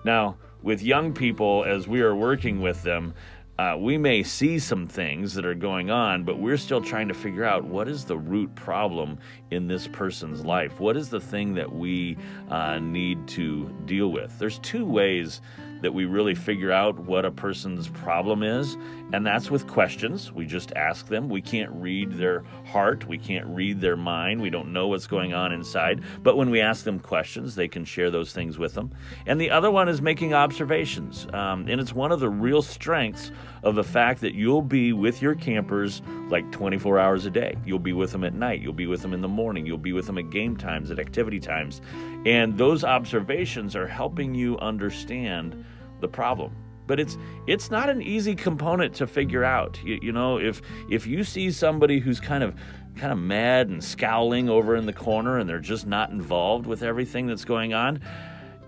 Now, 0.06 0.38
with 0.62 0.84
young 0.84 1.12
people, 1.12 1.64
as 1.64 1.88
we 1.88 2.02
are 2.02 2.16
working 2.16 2.62
with 2.62 2.84
them, 2.84 3.16
uh, 3.64 3.78
we 3.78 3.98
may 3.98 4.24
see 4.24 4.60
some 4.60 4.86
things 4.86 5.34
that 5.34 5.46
are 5.46 5.56
going 5.56 5.90
on, 5.90 6.24
but 6.26 6.38
we're 6.38 6.58
still 6.58 6.82
trying 6.82 7.08
to 7.08 7.14
figure 7.14 7.46
out 7.46 7.64
what 7.64 7.88
is 7.88 8.04
the 8.04 8.18
root 8.18 8.54
problem 8.56 9.18
in 9.52 9.68
this 9.68 9.88
person's 9.88 10.44
life. 10.44 10.82
What 10.82 10.98
is 10.98 11.08
the 11.08 11.22
thing 11.22 11.54
that 11.54 11.72
we 11.72 12.18
uh, 12.50 12.80
need 12.80 13.26
to 13.30 13.70
deal 13.86 14.12
with? 14.12 14.38
There's 14.38 14.60
two 14.60 14.86
ways 14.86 15.40
that 15.82 15.94
we 15.94 16.06
really 16.06 16.34
figure 16.34 16.72
out 16.72 16.98
what 16.98 17.26
a 17.26 17.32
person's 17.32 17.90
problem 17.90 18.42
is, 18.42 18.78
and 19.12 19.26
that's 19.26 19.52
with 19.52 19.68
questions. 19.68 20.32
We 20.32 20.46
just 20.46 20.72
ask 20.78 21.08
them. 21.08 21.28
We 21.28 21.42
can't 21.42 21.72
read 21.74 22.14
their 22.14 22.44
heart, 22.66 23.06
we 23.06 23.18
can't 23.18 23.46
read 23.48 23.82
their 23.82 23.98
mind, 23.98 24.42
we 24.42 24.50
don't 24.50 24.72
know 24.72 24.88
what's 24.88 25.08
going 25.08 25.34
on 25.34 25.52
inside. 25.52 26.02
But 26.22 26.38
when 26.38 26.50
we 26.50 26.62
ask 26.62 26.86
them 26.86 27.00
questions, 27.00 27.56
they 27.56 27.68
can 27.68 27.84
share 27.84 28.12
those 28.12 28.32
things 28.32 28.58
with 28.58 28.74
them. 28.74 28.92
And 29.26 29.40
the 29.40 29.52
other 29.52 29.72
one 29.72 29.90
is 29.90 30.02
making 30.02 30.34
observations, 30.34 31.28
um, 31.34 31.68
and 31.68 31.82
it's 31.82 31.94
one 31.94 32.14
of 32.14 32.22
the 32.22 32.30
real 32.30 32.62
strengths 32.62 33.32
of 33.64 33.76
the 33.76 33.84
fact 33.84 34.22
that 34.22 34.36
you'll 34.36 34.62
be 34.62 34.94
with 34.94 35.22
your 35.22 35.36
campers 35.36 36.02
like 36.30 36.52
24 36.52 37.00
hours 37.00 37.26
a 37.26 37.30
day. 37.32 37.56
You'll 37.66 37.80
be 37.80 37.94
with 37.94 38.12
them 38.12 38.24
at 38.24 38.34
night, 38.34 38.62
you'll 38.62 38.74
be 38.74 38.88
with 38.88 39.02
them 39.02 39.14
in 39.14 39.22
the 39.22 39.28
morning, 39.28 39.66
you'll 39.66 39.78
be 39.78 39.94
with 39.94 40.06
them 40.06 40.18
at 40.18 40.30
game 40.30 40.58
times, 40.58 40.92
at 40.92 41.00
activity 41.00 41.40
times. 41.40 41.82
And 42.26 42.58
those 42.58 42.84
observations 42.84 43.76
are 43.76 43.88
helping 43.88 44.36
you 44.36 44.58
understand 44.60 45.64
the 46.02 46.08
problem. 46.08 46.52
but 46.88 47.00
it's 47.00 47.18
it's 47.48 47.72
not 47.72 47.90
an 47.90 48.02
easy 48.02 48.36
component 48.36 48.94
to 48.96 49.08
figure 49.08 49.44
out. 49.44 49.80
You, 49.84 50.00
you 50.02 50.12
know, 50.12 50.38
if 50.40 50.62
if 50.90 51.08
you 51.08 51.24
see 51.24 51.52
somebody 51.52 52.00
who's 52.00 52.20
kind 52.20 52.44
of 52.44 52.56
kind 52.96 53.12
of 53.12 53.18
mad 53.18 53.70
and 53.70 53.84
scowling 53.84 54.50
over 54.50 54.76
in 54.76 54.86
the 54.86 54.94
corner 54.94 55.40
and 55.40 55.50
they're 55.50 55.60
just 55.60 55.88
not 55.88 56.12
involved 56.12 56.68
with 56.68 56.84
everything 56.84 57.26
that's 57.28 57.46
going 57.46 57.74
on, 57.74 58.02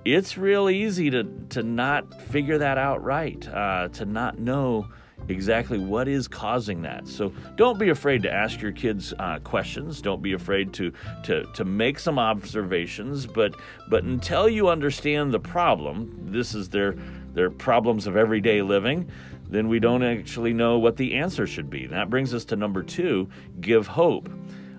it's 0.06 0.38
real 0.38 0.70
easy 0.70 1.10
to 1.10 1.24
to 1.50 1.64
not 1.64 2.22
figure 2.22 2.60
that 2.60 2.78
out 2.78 3.04
right, 3.04 3.48
uh, 3.50 3.90
to 3.90 4.06
not 4.06 4.40
know 4.40 4.88
exactly 5.28 5.80
what 5.80 6.08
is 6.08 6.28
causing 6.28 6.84
that. 6.84 7.08
So 7.08 7.34
don't 7.56 7.80
be 7.80 7.90
afraid 7.90 8.22
to 8.24 8.32
ask 8.32 8.62
your 8.62 8.72
kids 8.72 9.14
uh, 9.18 9.40
questions. 9.40 10.02
Don't 10.02 10.22
be 10.22 10.34
afraid 10.34 10.74
to 10.74 10.94
to 11.24 11.44
to 11.54 11.66
make 11.66 11.98
some 11.98 12.20
observations. 12.20 13.26
But 13.26 13.56
but 13.90 14.04
until 14.04 14.48
you 14.48 14.70
understand 14.70 15.34
the 15.34 15.40
problem, 15.40 16.16
this 16.30 16.54
is 16.54 16.70
their 16.70 16.96
their 17.34 17.50
problems 17.50 18.06
of 18.06 18.16
everyday 18.16 18.62
living. 18.62 19.10
Then 19.48 19.68
we 19.68 19.80
don't 19.80 20.04
actually 20.04 20.54
know 20.54 20.80
what 20.80 20.98
the 20.98 21.16
answer 21.16 21.46
should 21.46 21.70
be. 21.70 21.88
That 21.88 22.10
brings 22.10 22.34
us 22.34 22.46
to 22.46 22.56
number 22.56 22.84
two: 22.84 23.28
give 23.60 23.88
hope. 23.88 24.30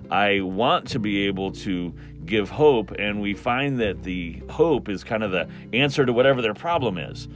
I 0.09 0.41
want 0.41 0.87
to 0.89 1.01
be 1.01 1.27
able 1.27 1.51
to 1.53 1.93
give 2.27 2.51
hope, 2.51 2.93
and 2.99 3.21
we 3.21 3.35
find 3.35 3.81
that 3.81 4.03
the 4.03 4.43
hope 4.51 4.89
is 4.89 5.05
kind 5.05 5.23
of 5.23 5.31
the 5.31 5.49
answer 5.73 6.05
to 6.05 6.13
whatever 6.13 6.43
their 6.43 6.55
problem 6.55 6.99
is. 6.99 7.29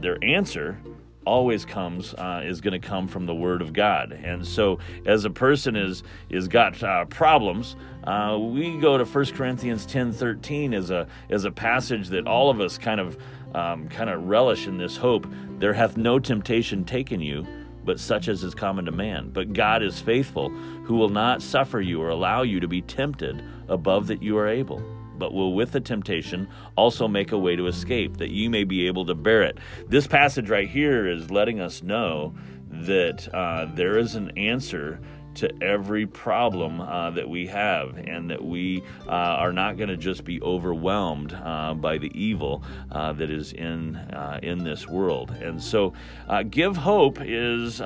Their 0.00 0.22
answer 0.22 0.78
always 1.26 1.64
comes 1.64 2.14
uh, 2.14 2.42
is 2.44 2.60
going 2.60 2.78
to 2.80 2.86
come 2.86 3.08
from 3.08 3.26
the 3.26 3.34
Word 3.34 3.62
of 3.62 3.72
God. 3.72 4.12
And 4.12 4.46
so, 4.46 4.78
as 5.06 5.24
a 5.24 5.30
person 5.30 5.76
is 5.76 6.02
is 6.28 6.48
got 6.48 6.82
uh, 6.82 7.06
problems, 7.06 7.76
uh, 8.04 8.38
we 8.38 8.78
go 8.78 8.98
to 8.98 9.04
1 9.04 9.26
Corinthians 9.26 9.86
ten 9.86 10.12
thirteen 10.12 10.74
as 10.74 10.90
a 10.90 11.06
as 11.30 11.44
a 11.44 11.50
passage 11.50 12.08
that 12.08 12.26
all 12.26 12.50
of 12.50 12.60
us 12.60 12.78
kind 12.78 13.00
of 13.00 13.18
um, 13.54 13.88
kind 13.88 14.10
of 14.10 14.24
relish 14.24 14.66
in 14.66 14.78
this 14.78 14.96
hope. 14.96 15.26
There 15.58 15.72
hath 15.72 15.96
no 15.96 16.18
temptation 16.18 16.84
taken 16.84 17.20
you. 17.20 17.46
But 17.84 18.00
such 18.00 18.28
as 18.28 18.42
is 18.42 18.54
common 18.54 18.86
to 18.86 18.92
man. 18.92 19.30
But 19.30 19.52
God 19.52 19.82
is 19.82 20.00
faithful, 20.00 20.48
who 20.48 20.96
will 20.96 21.10
not 21.10 21.42
suffer 21.42 21.80
you 21.80 22.00
or 22.00 22.08
allow 22.08 22.42
you 22.42 22.60
to 22.60 22.68
be 22.68 22.82
tempted 22.82 23.44
above 23.68 24.06
that 24.06 24.22
you 24.22 24.38
are 24.38 24.48
able 24.48 24.82
but 25.16 25.32
will 25.32 25.54
with 25.54 25.72
the 25.72 25.80
temptation 25.80 26.48
also 26.76 27.06
make 27.06 27.32
a 27.32 27.38
way 27.38 27.56
to 27.56 27.66
escape, 27.66 28.16
that 28.16 28.30
you 28.30 28.50
may 28.50 28.64
be 28.64 28.86
able 28.86 29.06
to 29.06 29.14
bear 29.14 29.42
it. 29.42 29.58
This 29.88 30.06
passage 30.06 30.50
right 30.50 30.68
here 30.68 31.06
is 31.06 31.30
letting 31.30 31.60
us 31.60 31.82
know 31.82 32.34
that 32.68 33.32
uh, 33.32 33.66
there 33.74 33.96
is 33.98 34.16
an 34.16 34.36
answer 34.36 35.00
to 35.36 35.62
every 35.62 36.06
problem 36.06 36.80
uh, 36.80 37.10
that 37.10 37.28
we 37.28 37.46
have, 37.46 37.96
and 37.96 38.30
that 38.30 38.44
we 38.44 38.82
uh, 39.06 39.10
are 39.10 39.52
not 39.52 39.76
going 39.76 39.88
to 39.88 39.96
just 39.96 40.24
be 40.24 40.40
overwhelmed 40.42 41.32
uh, 41.32 41.74
by 41.74 41.98
the 41.98 42.10
evil 42.18 42.62
uh, 42.90 43.12
that 43.12 43.30
is 43.30 43.52
in 43.52 43.96
uh, 43.96 44.38
in 44.42 44.64
this 44.64 44.88
world. 44.88 45.30
And 45.30 45.62
so, 45.62 45.92
uh, 46.28 46.42
give 46.42 46.76
hope 46.76 47.18
is 47.20 47.80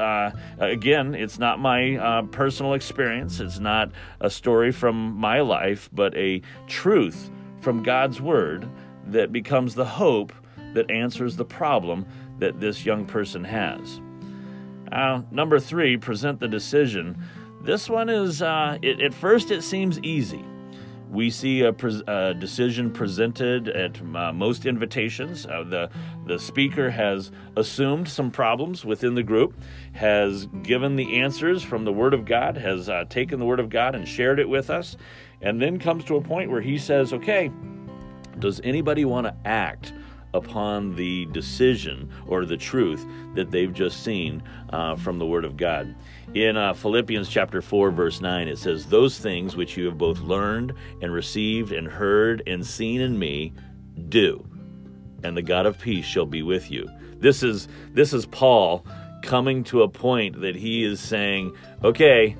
again, 0.58 1.14
it's 1.14 1.38
not 1.38 1.58
my 1.58 2.26
personal 2.32 2.74
experience. 2.74 3.40
It's 3.40 3.58
not 3.58 3.90
a 4.20 4.30
story 4.30 4.72
from 4.72 5.14
my 5.14 5.40
life, 5.40 5.88
but 5.92 6.16
a 6.16 6.42
truth 6.66 7.30
from 7.60 7.82
God's 7.82 8.20
word 8.20 8.68
that 9.06 9.32
becomes 9.32 9.74
the 9.74 9.84
hope 9.84 10.32
that 10.74 10.90
answers 10.90 11.36
the 11.36 11.44
problem 11.44 12.06
that 12.38 12.60
this 12.60 12.84
young 12.84 13.06
person 13.06 13.44
has. 13.44 14.00
Number 15.30 15.58
three, 15.60 15.96
present 15.96 16.40
the 16.40 16.48
decision. 16.48 17.22
This 17.62 17.88
one 17.90 18.08
is, 18.08 18.40
uh, 18.40 18.78
it, 18.82 19.00
at 19.00 19.12
first, 19.12 19.50
it 19.50 19.62
seems 19.62 19.98
easy. 20.00 20.44
We 21.10 21.30
see 21.30 21.62
a, 21.62 21.72
pre- 21.72 22.02
a 22.06 22.34
decision 22.34 22.90
presented 22.90 23.68
at 23.68 24.00
uh, 24.14 24.32
most 24.32 24.66
invitations. 24.66 25.46
Uh, 25.46 25.64
the, 25.64 25.90
the 26.26 26.38
speaker 26.38 26.90
has 26.90 27.30
assumed 27.56 28.08
some 28.08 28.30
problems 28.30 28.84
within 28.84 29.14
the 29.14 29.22
group, 29.22 29.54
has 29.92 30.46
given 30.62 30.96
the 30.96 31.20
answers 31.20 31.62
from 31.62 31.84
the 31.84 31.92
Word 31.92 32.12
of 32.12 32.26
God, 32.26 32.58
has 32.58 32.88
uh, 32.88 33.04
taken 33.08 33.38
the 33.38 33.46
Word 33.46 33.60
of 33.60 33.70
God 33.70 33.94
and 33.94 34.06
shared 34.06 34.38
it 34.38 34.48
with 34.48 34.68
us, 34.68 34.96
and 35.40 35.60
then 35.60 35.78
comes 35.78 36.04
to 36.04 36.16
a 36.16 36.20
point 36.20 36.50
where 36.50 36.60
he 36.60 36.76
says, 36.76 37.12
Okay, 37.12 37.50
does 38.38 38.60
anybody 38.62 39.04
want 39.04 39.26
to 39.26 39.34
act 39.44 39.92
upon 40.34 40.94
the 40.94 41.26
decision 41.26 42.10
or 42.26 42.44
the 42.44 42.56
truth 42.56 43.06
that 43.34 43.50
they've 43.50 43.72
just 43.72 44.02
seen 44.02 44.42
uh, 44.70 44.96
from 44.96 45.18
the 45.18 45.26
Word 45.26 45.44
of 45.44 45.56
God? 45.56 45.94
In 46.34 46.56
uh, 46.56 46.74
Philippians 46.74 47.28
chapter 47.28 47.62
4, 47.62 47.90
verse 47.90 48.20
9, 48.20 48.48
it 48.48 48.58
says, 48.58 48.86
Those 48.86 49.18
things 49.18 49.56
which 49.56 49.76
you 49.76 49.86
have 49.86 49.98
both 49.98 50.20
learned 50.20 50.74
and 51.00 51.12
received 51.12 51.72
and 51.72 51.86
heard 51.86 52.42
and 52.46 52.66
seen 52.66 53.00
in 53.00 53.18
me, 53.18 53.52
do, 54.08 54.46
and 55.24 55.36
the 55.36 55.42
God 55.42 55.66
of 55.66 55.78
peace 55.78 56.04
shall 56.04 56.26
be 56.26 56.42
with 56.42 56.70
you. 56.70 56.88
This 57.18 57.42
is 57.42 57.66
this 57.92 58.12
is 58.12 58.26
Paul 58.26 58.86
coming 59.22 59.64
to 59.64 59.82
a 59.82 59.88
point 59.88 60.40
that 60.40 60.54
he 60.54 60.84
is 60.84 61.00
saying, 61.00 61.56
okay, 61.82 62.36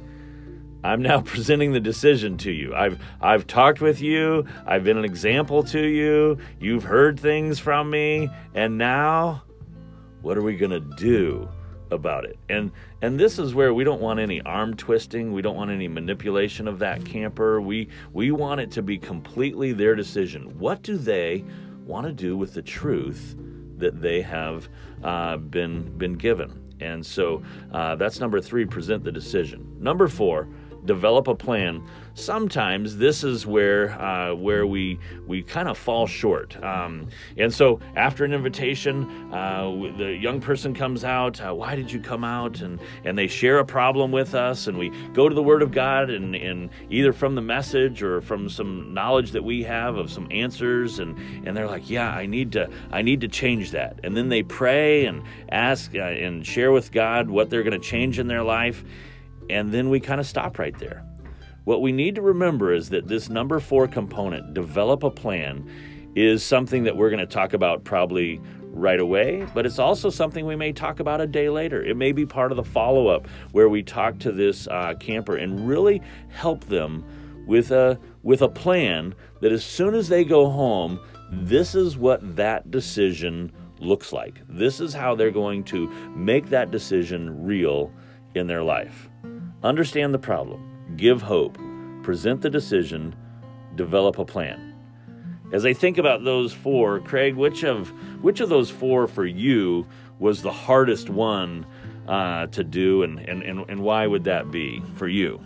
I'm 0.84 1.02
now 1.02 1.20
presenting 1.24 1.72
the 1.72 1.80
decision 1.80 2.36
to 2.38 2.52
you. 2.52 2.74
I've 2.74 2.98
I've 3.20 3.46
talked 3.46 3.80
with 3.80 4.00
you, 4.00 4.46
I've 4.66 4.84
been 4.84 4.98
an 4.98 5.04
example 5.04 5.62
to 5.64 5.86
you, 5.86 6.38
you've 6.60 6.84
heard 6.84 7.18
things 7.18 7.58
from 7.58 7.90
me, 7.90 8.30
and 8.54 8.78
now 8.78 9.42
what 10.22 10.36
are 10.36 10.42
we 10.42 10.56
going 10.56 10.70
to 10.70 10.80
do 10.80 11.48
about 11.90 12.24
it? 12.24 12.38
And 12.48 12.70
and 13.02 13.18
this 13.18 13.38
is 13.38 13.54
where 13.54 13.72
we 13.72 13.84
don't 13.84 14.00
want 14.00 14.20
any 14.20 14.40
arm 14.42 14.74
twisting, 14.74 15.32
we 15.32 15.42
don't 15.42 15.56
want 15.56 15.70
any 15.70 15.88
manipulation 15.88 16.68
of 16.68 16.78
that 16.80 17.04
camper. 17.04 17.60
We 17.60 17.88
we 18.12 18.30
want 18.30 18.60
it 18.60 18.70
to 18.72 18.82
be 18.82 18.98
completely 18.98 19.72
their 19.72 19.94
decision. 19.94 20.58
What 20.58 20.82
do 20.82 20.96
they 20.96 21.44
want 21.84 22.06
to 22.06 22.12
do 22.12 22.36
with 22.36 22.54
the 22.54 22.62
truth 22.62 23.36
that 23.78 24.00
they 24.00 24.20
have 24.22 24.68
uh, 25.02 25.36
been 25.36 25.96
been 25.98 26.14
given? 26.14 26.64
And 26.80 27.04
so 27.04 27.42
uh, 27.72 27.96
that's 27.96 28.20
number 28.20 28.40
three. 28.40 28.64
Present 28.64 29.02
the 29.02 29.10
decision. 29.10 29.76
Number 29.80 30.06
four 30.06 30.48
develop 30.84 31.28
a 31.28 31.34
plan. 31.34 31.82
Sometimes 32.14 32.96
this 32.96 33.22
is 33.22 33.46
where 33.46 33.90
uh, 34.00 34.34
where 34.34 34.66
we 34.66 34.98
we 35.26 35.42
kind 35.42 35.68
of 35.68 35.78
fall 35.78 36.06
short. 36.06 36.60
Um, 36.62 37.08
and 37.36 37.54
so 37.54 37.78
after 37.94 38.24
an 38.24 38.32
invitation, 38.32 39.32
uh, 39.32 39.70
the 39.96 40.16
young 40.20 40.40
person 40.40 40.74
comes 40.74 41.04
out. 41.04 41.40
Uh, 41.40 41.54
Why 41.54 41.76
did 41.76 41.92
you 41.92 42.00
come 42.00 42.24
out? 42.24 42.60
And 42.60 42.80
and 43.04 43.16
they 43.16 43.28
share 43.28 43.58
a 43.58 43.64
problem 43.64 44.10
with 44.10 44.34
us, 44.34 44.66
and 44.66 44.78
we 44.78 44.90
go 45.12 45.28
to 45.28 45.34
the 45.34 45.42
Word 45.42 45.62
of 45.62 45.70
God, 45.70 46.10
and, 46.10 46.34
and 46.34 46.70
either 46.90 47.12
from 47.12 47.36
the 47.36 47.42
message 47.42 48.02
or 48.02 48.20
from 48.20 48.48
some 48.48 48.92
knowledge 48.92 49.30
that 49.32 49.44
we 49.44 49.62
have 49.62 49.96
of 49.96 50.10
some 50.10 50.26
answers, 50.32 50.98
and 50.98 51.16
and 51.46 51.56
they're 51.56 51.68
like, 51.68 51.88
yeah, 51.88 52.10
I 52.10 52.26
need 52.26 52.52
to 52.52 52.68
I 52.90 53.02
need 53.02 53.20
to 53.20 53.28
change 53.28 53.70
that. 53.72 54.00
And 54.02 54.16
then 54.16 54.28
they 54.28 54.42
pray 54.42 55.06
and 55.06 55.22
ask 55.50 55.94
uh, 55.94 55.98
and 55.98 56.44
share 56.44 56.72
with 56.72 56.90
God 56.90 57.30
what 57.30 57.48
they're 57.48 57.62
going 57.62 57.80
to 57.80 57.86
change 57.86 58.18
in 58.18 58.26
their 58.26 58.42
life 58.42 58.82
and 59.50 59.72
then 59.72 59.90
we 59.90 60.00
kind 60.00 60.20
of 60.20 60.26
stop 60.26 60.58
right 60.58 60.78
there. 60.78 61.04
What 61.64 61.82
we 61.82 61.92
need 61.92 62.14
to 62.14 62.22
remember 62.22 62.72
is 62.72 62.88
that 62.90 63.08
this 63.08 63.28
number 63.28 63.60
four 63.60 63.86
component, 63.86 64.54
develop 64.54 65.02
a 65.02 65.10
plan, 65.10 65.70
is 66.14 66.42
something 66.42 66.84
that 66.84 66.96
we're 66.96 67.10
going 67.10 67.20
to 67.20 67.26
talk 67.26 67.52
about 67.52 67.84
probably 67.84 68.40
right 68.70 69.00
away, 69.00 69.46
but 69.54 69.66
it's 69.66 69.78
also 69.78 70.10
something 70.10 70.46
we 70.46 70.56
may 70.56 70.72
talk 70.72 71.00
about 71.00 71.20
a 71.20 71.26
day 71.26 71.48
later. 71.48 71.82
It 71.82 71.96
may 71.96 72.12
be 72.12 72.24
part 72.24 72.52
of 72.52 72.56
the 72.56 72.64
follow 72.64 73.08
up 73.08 73.26
where 73.52 73.68
we 73.68 73.82
talk 73.82 74.18
to 74.20 74.32
this 74.32 74.66
uh, 74.68 74.94
camper 74.98 75.36
and 75.36 75.68
really 75.68 76.00
help 76.28 76.64
them 76.64 77.04
with 77.46 77.70
a 77.70 77.98
with 78.22 78.42
a 78.42 78.48
plan 78.48 79.14
that 79.40 79.52
as 79.52 79.64
soon 79.64 79.94
as 79.94 80.08
they 80.08 80.24
go 80.24 80.50
home, 80.50 81.00
this 81.30 81.74
is 81.74 81.96
what 81.96 82.36
that 82.36 82.70
decision 82.70 83.52
looks 83.80 84.12
like. 84.12 84.40
This 84.48 84.80
is 84.80 84.92
how 84.92 85.14
they're 85.14 85.30
going 85.30 85.64
to 85.64 85.88
make 86.14 86.48
that 86.50 86.70
decision 86.70 87.44
real 87.44 87.92
in 88.34 88.46
their 88.46 88.62
life. 88.62 89.08
Understand 89.62 90.14
the 90.14 90.18
problem, 90.20 90.94
give 90.96 91.20
hope, 91.20 91.58
present 92.04 92.42
the 92.42 92.50
decision, 92.50 93.16
develop 93.74 94.18
a 94.18 94.24
plan. 94.24 94.72
As 95.52 95.66
I 95.66 95.72
think 95.72 95.98
about 95.98 96.22
those 96.22 96.52
four, 96.52 97.00
Craig, 97.00 97.34
which 97.34 97.64
of 97.64 97.88
which 98.22 98.40
of 98.40 98.50
those 98.50 98.70
four 98.70 99.08
for 99.08 99.26
you 99.26 99.84
was 100.20 100.42
the 100.42 100.52
hardest 100.52 101.10
one 101.10 101.66
uh, 102.06 102.46
to 102.48 102.62
do, 102.62 103.02
and, 103.02 103.18
and, 103.18 103.42
and, 103.42 103.68
and 103.68 103.80
why 103.80 104.06
would 104.06 104.24
that 104.24 104.52
be 104.52 104.80
for 104.94 105.08
you? 105.08 105.40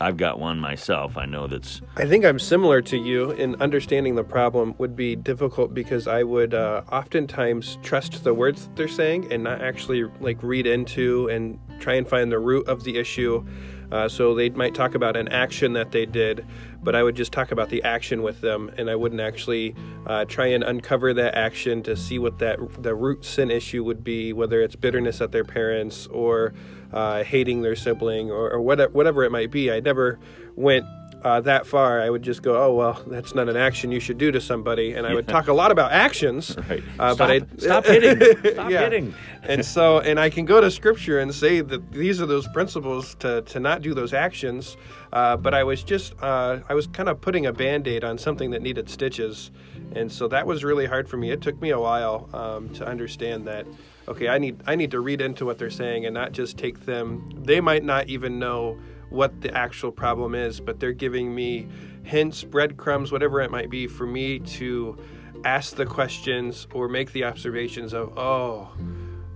I've 0.00 0.16
got 0.16 0.38
one 0.38 0.58
myself. 0.58 1.16
I 1.16 1.24
know 1.24 1.46
that's. 1.46 1.80
I 1.96 2.06
think 2.06 2.24
I'm 2.24 2.38
similar 2.38 2.82
to 2.82 2.96
you 2.96 3.30
in 3.30 3.60
understanding 3.62 4.14
the 4.14 4.24
problem 4.24 4.74
would 4.78 4.94
be 4.94 5.16
difficult 5.16 5.72
because 5.72 6.06
I 6.06 6.22
would 6.22 6.54
uh, 6.54 6.82
oftentimes 6.92 7.78
trust 7.82 8.22
the 8.22 8.34
words 8.34 8.66
that 8.66 8.76
they're 8.76 8.88
saying 8.88 9.32
and 9.32 9.44
not 9.44 9.62
actually 9.62 10.04
like 10.20 10.42
read 10.42 10.66
into 10.66 11.28
and 11.28 11.58
try 11.80 11.94
and 11.94 12.08
find 12.08 12.30
the 12.30 12.38
root 12.38 12.68
of 12.68 12.84
the 12.84 12.98
issue. 12.98 13.46
Uh, 13.90 14.08
so 14.08 14.34
they 14.34 14.50
might 14.50 14.74
talk 14.74 14.94
about 14.94 15.16
an 15.16 15.28
action 15.28 15.72
that 15.74 15.92
they 15.92 16.04
did, 16.04 16.44
but 16.82 16.96
I 16.96 17.02
would 17.02 17.14
just 17.14 17.32
talk 17.32 17.52
about 17.52 17.68
the 17.68 17.82
action 17.84 18.22
with 18.22 18.40
them, 18.40 18.70
and 18.76 18.90
I 18.90 18.96
wouldn't 18.96 19.20
actually 19.20 19.76
uh, 20.06 20.24
try 20.24 20.46
and 20.46 20.64
uncover 20.64 21.14
that 21.14 21.36
action 21.36 21.82
to 21.84 21.96
see 21.96 22.18
what 22.18 22.38
that 22.40 22.58
the 22.82 22.94
root 22.94 23.24
sin 23.24 23.50
issue 23.50 23.84
would 23.84 24.02
be, 24.02 24.32
whether 24.32 24.60
it's 24.60 24.74
bitterness 24.74 25.20
at 25.20 25.30
their 25.30 25.44
parents 25.44 26.08
or 26.08 26.52
uh, 26.92 27.22
hating 27.24 27.62
their 27.62 27.76
sibling 27.76 28.30
or, 28.30 28.50
or 28.50 28.60
whatever, 28.60 28.92
whatever 28.92 29.24
it 29.24 29.32
might 29.32 29.50
be. 29.50 29.70
I 29.70 29.80
never 29.80 30.18
went 30.54 30.84
uh, 31.24 31.40
that 31.40 31.66
far, 31.66 32.00
I 32.00 32.08
would 32.08 32.22
just 32.22 32.42
go, 32.42 32.62
"Oh 32.62 32.74
well, 32.74 33.02
that's 33.08 33.34
not 33.34 33.48
an 33.48 33.56
action 33.56 33.90
you 33.90 33.98
should 33.98 34.18
do 34.18 34.30
to 34.30 34.40
somebody," 34.40 34.92
and 34.92 35.04
I 35.06 35.14
would 35.14 35.26
talk 35.26 35.48
a 35.48 35.52
lot 35.52 35.72
about 35.72 35.90
actions. 35.90 36.54
Right. 36.68 36.82
Uh, 36.98 37.14
stop, 37.14 37.18
but 37.18 37.30
I 37.30 37.40
stop 37.58 37.84
hitting. 37.86 38.20
Stop 38.52 38.70
Yeah. 38.70 38.80
hitting. 38.82 39.14
and 39.42 39.64
so, 39.64 39.98
and 39.98 40.20
I 40.20 40.30
can 40.30 40.44
go 40.44 40.60
to 40.60 40.70
Scripture 40.70 41.18
and 41.18 41.34
say 41.34 41.62
that 41.62 41.90
these 41.90 42.20
are 42.20 42.26
those 42.26 42.46
principles 42.48 43.16
to 43.20 43.42
to 43.42 43.58
not 43.58 43.82
do 43.82 43.92
those 43.94 44.12
actions. 44.12 44.76
Uh, 45.12 45.36
but 45.36 45.52
I 45.54 45.64
was 45.64 45.82
just, 45.82 46.12
uh, 46.22 46.60
I 46.68 46.74
was 46.74 46.86
kind 46.88 47.08
of 47.08 47.20
putting 47.20 47.46
a 47.46 47.52
band 47.52 47.88
aid 47.88 48.04
on 48.04 48.18
something 48.18 48.50
that 48.50 48.62
needed 48.62 48.88
stitches, 48.88 49.50
and 49.96 50.12
so 50.12 50.28
that 50.28 50.46
was 50.46 50.62
really 50.62 50.86
hard 50.86 51.08
for 51.08 51.16
me. 51.16 51.30
It 51.32 51.40
took 51.40 51.60
me 51.60 51.70
a 51.70 51.80
while 51.80 52.28
um, 52.34 52.68
to 52.74 52.86
understand 52.86 53.46
that. 53.48 53.66
Okay, 54.08 54.28
I 54.28 54.38
need 54.38 54.62
I 54.66 54.76
need 54.76 54.92
to 54.92 55.00
read 55.00 55.20
into 55.20 55.44
what 55.44 55.58
they're 55.58 55.70
saying 55.70 56.06
and 56.06 56.14
not 56.14 56.32
just 56.32 56.56
take 56.56 56.86
them. 56.86 57.28
They 57.42 57.60
might 57.60 57.84
not 57.84 58.08
even 58.08 58.38
know 58.38 58.78
what 59.10 59.40
the 59.40 59.56
actual 59.56 59.90
problem 59.90 60.34
is, 60.34 60.60
but 60.60 60.80
they're 60.80 60.92
giving 60.92 61.34
me 61.34 61.68
hints, 62.02 62.44
breadcrumbs, 62.44 63.10
whatever 63.10 63.40
it 63.40 63.50
might 63.50 63.70
be, 63.70 63.86
for 63.86 64.06
me 64.06 64.38
to 64.38 64.96
ask 65.44 65.74
the 65.74 65.86
questions 65.86 66.66
or 66.72 66.88
make 66.88 67.12
the 67.12 67.24
observations 67.24 67.92
of, 67.92 68.16
oh, 68.16 68.70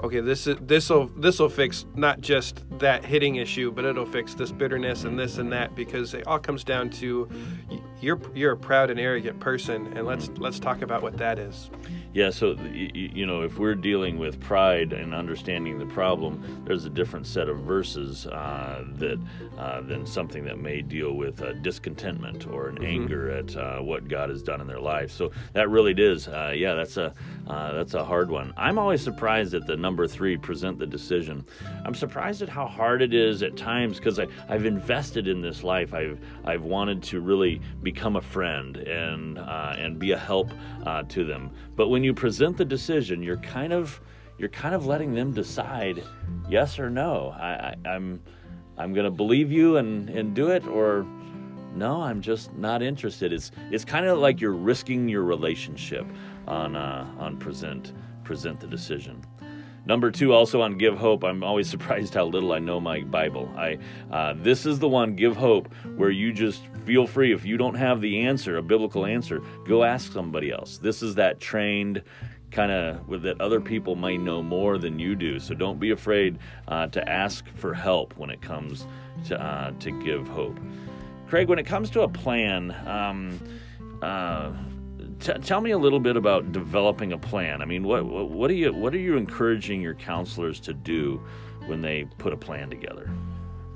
okay, 0.03 0.21
this 0.21 0.47
is 0.47 0.57
this'll 0.61 1.09
this'll 1.17 1.49
fix 1.49 1.87
not 1.95 2.21
just 2.21 2.65
that 2.79 3.05
hitting 3.05 3.37
issue, 3.37 3.71
but 3.71 3.85
it'll 3.85 4.07
fix 4.07 4.35
this 4.35 4.53
bitterness 4.53 5.05
and 5.05 5.19
this 5.19 5.39
and 5.39 5.53
that 5.53 5.75
because 5.75 6.15
it 6.15 6.27
all 6.27 6.39
comes 6.39 6.65
down 6.65 6.91
to 6.91 7.29
you're 8.00 8.21
you're 8.35 8.53
a 8.53 8.57
proud 8.57 8.91
and 8.91 8.99
arrogant 8.99 9.41
person, 9.41 9.97
and 9.97 10.07
let's 10.07 10.31
let's 10.39 10.59
talk 10.59 10.83
about 10.83 11.03
what 11.03 11.17
that 11.19 11.39
is. 11.39 11.71
Yeah, 12.12 12.31
so 12.31 12.57
you 12.73 13.25
know, 13.25 13.43
if 13.43 13.57
we're 13.57 13.76
dealing 13.76 14.19
with 14.19 14.40
pride 14.40 14.93
and 14.93 15.14
understanding 15.14 15.79
the 15.79 15.87
problem, 15.87 16.64
there's 16.64 16.85
a 16.85 16.90
different 16.90 17.25
set 17.25 17.49
of 17.49 17.61
verses 17.61 18.26
uh, 18.26 18.85
that 18.95 19.21
uh, 19.57 19.81
than 19.83 20.05
something 20.07 20.45
that 20.45 20.59
may 20.59 20.83
deal 20.83 21.12
with 21.12 21.40
uh, 21.40 21.52
discontentment 21.52 22.49
or 22.49 22.69
an 22.69 22.85
anger 22.85 23.31
at 23.31 23.55
uh, 23.57 23.79
what 23.79 24.09
God 24.09 24.29
has 24.29 24.43
done 24.43 24.61
in 24.61 24.67
their 24.67 24.81
life. 24.81 25.12
So 25.12 25.31
that 25.52 25.71
really 25.71 25.93
is, 25.93 26.26
uh, 26.26 26.52
yeah, 26.57 26.75
that's 26.75 26.97
a 26.97 27.14
uh, 27.47 27.75
that's 27.75 27.95
a 27.95 28.05
hard 28.05 28.29
one. 28.29 28.52
I'm 28.57 28.79
always 28.79 29.02
surprised 29.02 29.55
at 29.55 29.69
the 29.69 29.76
number 29.76 30.09
three, 30.09 30.37
present 30.37 30.81
the 30.81 30.87
decision. 30.87 31.45
I'm 31.85 31.95
surprised 31.95 32.43
at 32.43 32.49
how 32.49 32.67
hard 32.67 33.02
it 33.02 33.14
is 33.14 33.45
at 33.45 33.57
times 33.57 33.99
because 33.99 34.19
I've 34.49 34.67
invested 34.67 35.29
in 35.29 35.43
this 35.43 35.62
life. 35.62 35.95
I've 35.95 36.19
I've 36.45 36.62
wanted 36.62 37.05
to 37.05 37.21
really 37.21 37.61
become 37.85 38.17
a 38.17 38.21
friend 38.21 38.76
and 38.79 39.38
uh, 39.38 39.76
and 39.79 39.99
be 39.99 40.11
a 40.11 40.19
help 40.19 40.50
uh, 40.87 41.05
to 41.05 41.25
them. 41.25 41.52
But 41.76 41.88
when 41.88 42.00
you 42.04 42.14
present 42.14 42.57
the 42.57 42.64
decision, 42.64 43.23
you're 43.23 43.37
kind 43.38 43.73
of 43.73 44.00
you're 44.38 44.49
kind 44.49 44.75
of 44.75 44.87
letting 44.87 45.12
them 45.14 45.33
decide 45.33 46.02
yes 46.49 46.78
or 46.78 46.88
no. 46.88 47.35
I, 47.38 47.75
I, 47.85 47.88
I'm 47.90 48.23
I'm 48.78 48.95
going 48.95 49.04
to 49.04 49.11
believe 49.11 49.52
you 49.52 49.76
and 49.76 50.09
and 50.09 50.35
do 50.35 50.49
it, 50.49 50.66
or 50.66 51.07
no, 51.75 52.02
I'm 52.02 52.21
just 52.21 52.52
not 52.54 52.83
interested. 52.83 53.33
It's 53.33 53.50
it's 53.71 53.85
kind 53.85 54.07
of 54.07 54.19
like 54.19 54.40
you're 54.40 54.52
risking 54.52 55.09
your 55.09 55.23
relationship 55.23 56.07
on 56.47 56.76
uh, 56.76 57.07
on 57.19 57.37
present 57.38 57.92
present 58.25 58.61
the 58.61 58.66
decision. 58.66 59.23
Number 59.87 60.10
two, 60.10 60.32
also 60.32 60.60
on 60.60 60.78
Give 60.78 60.96
Hope, 60.96 61.25
I'm 61.25 61.42
always 61.42 61.68
surprised 61.70 62.14
how 62.14 62.25
little 62.26 62.52
I 62.52 62.58
know 62.58 62.80
my 62.80 63.02
Bible. 63.02 63.52
I 63.56 63.78
uh, 64.10 64.34
this 64.37 64.66
is 64.66 64.78
the 64.78 64.88
one, 64.88 65.16
Give 65.16 65.37
Hope, 65.37 65.72
where 65.96 66.10
you 66.10 66.32
just 66.32 66.62
feel 66.84 67.06
free. 67.06 67.32
If 67.32 67.44
you 67.44 67.56
don't 67.56 67.75
have 67.75 68.00
the 68.00 68.20
answer, 68.20 68.56
a 68.56 68.62
biblical 68.62 69.06
answer, 69.06 69.42
go 69.66 69.84
ask 69.84 70.12
somebody 70.12 70.50
else. 70.50 70.78
This 70.78 71.02
is 71.02 71.14
that 71.16 71.40
trained 71.40 72.02
kind 72.50 72.72
of 72.72 73.22
that 73.22 73.40
other 73.40 73.60
people 73.60 73.94
might 73.94 74.20
know 74.20 74.42
more 74.42 74.76
than 74.76 74.99
you 74.99 75.14
do. 75.14 75.38
So 75.38 75.54
don't 75.54 75.78
be 75.78 75.90
afraid 75.90 76.38
uh, 76.66 76.88
to 76.88 77.08
ask 77.08 77.46
for 77.54 77.72
help 77.75 78.16
when 78.16 78.30
it 78.30 78.40
comes 78.40 78.87
to 79.26 79.40
uh, 79.40 79.72
to 79.80 79.90
Give 80.02 80.26
Hope. 80.28 80.58
Craig, 81.28 81.49
when 81.49 81.58
it 81.58 81.66
comes 81.66 81.90
to 81.90 82.02
a 82.02 82.08
plan. 82.08 82.75
Um, 82.87 83.40
uh, 84.02 84.52
T- 85.21 85.33
tell 85.35 85.61
me 85.61 85.73
a 85.73 85.79
little 85.79 86.00
bit 86.00 86.17
about 86.17 86.50
developing 86.53 87.12
a 87.12 87.19
plan. 87.19 87.61
I 87.61 87.67
mean, 87.67 87.85
what, 87.85 88.05
what 88.05 88.50
are 88.50 88.55
you 88.55 88.73
what 88.73 88.95
are 88.95 88.99
you 88.99 89.17
encouraging 89.17 89.83
your 89.83 89.95
counselors 89.95 90.61
to 90.61 90.73
do 90.73 91.23
when 91.67 91.83
they 91.83 92.06
put 92.19 92.33
a 92.33 92.37
plan 92.37 92.71
together? 92.71 93.11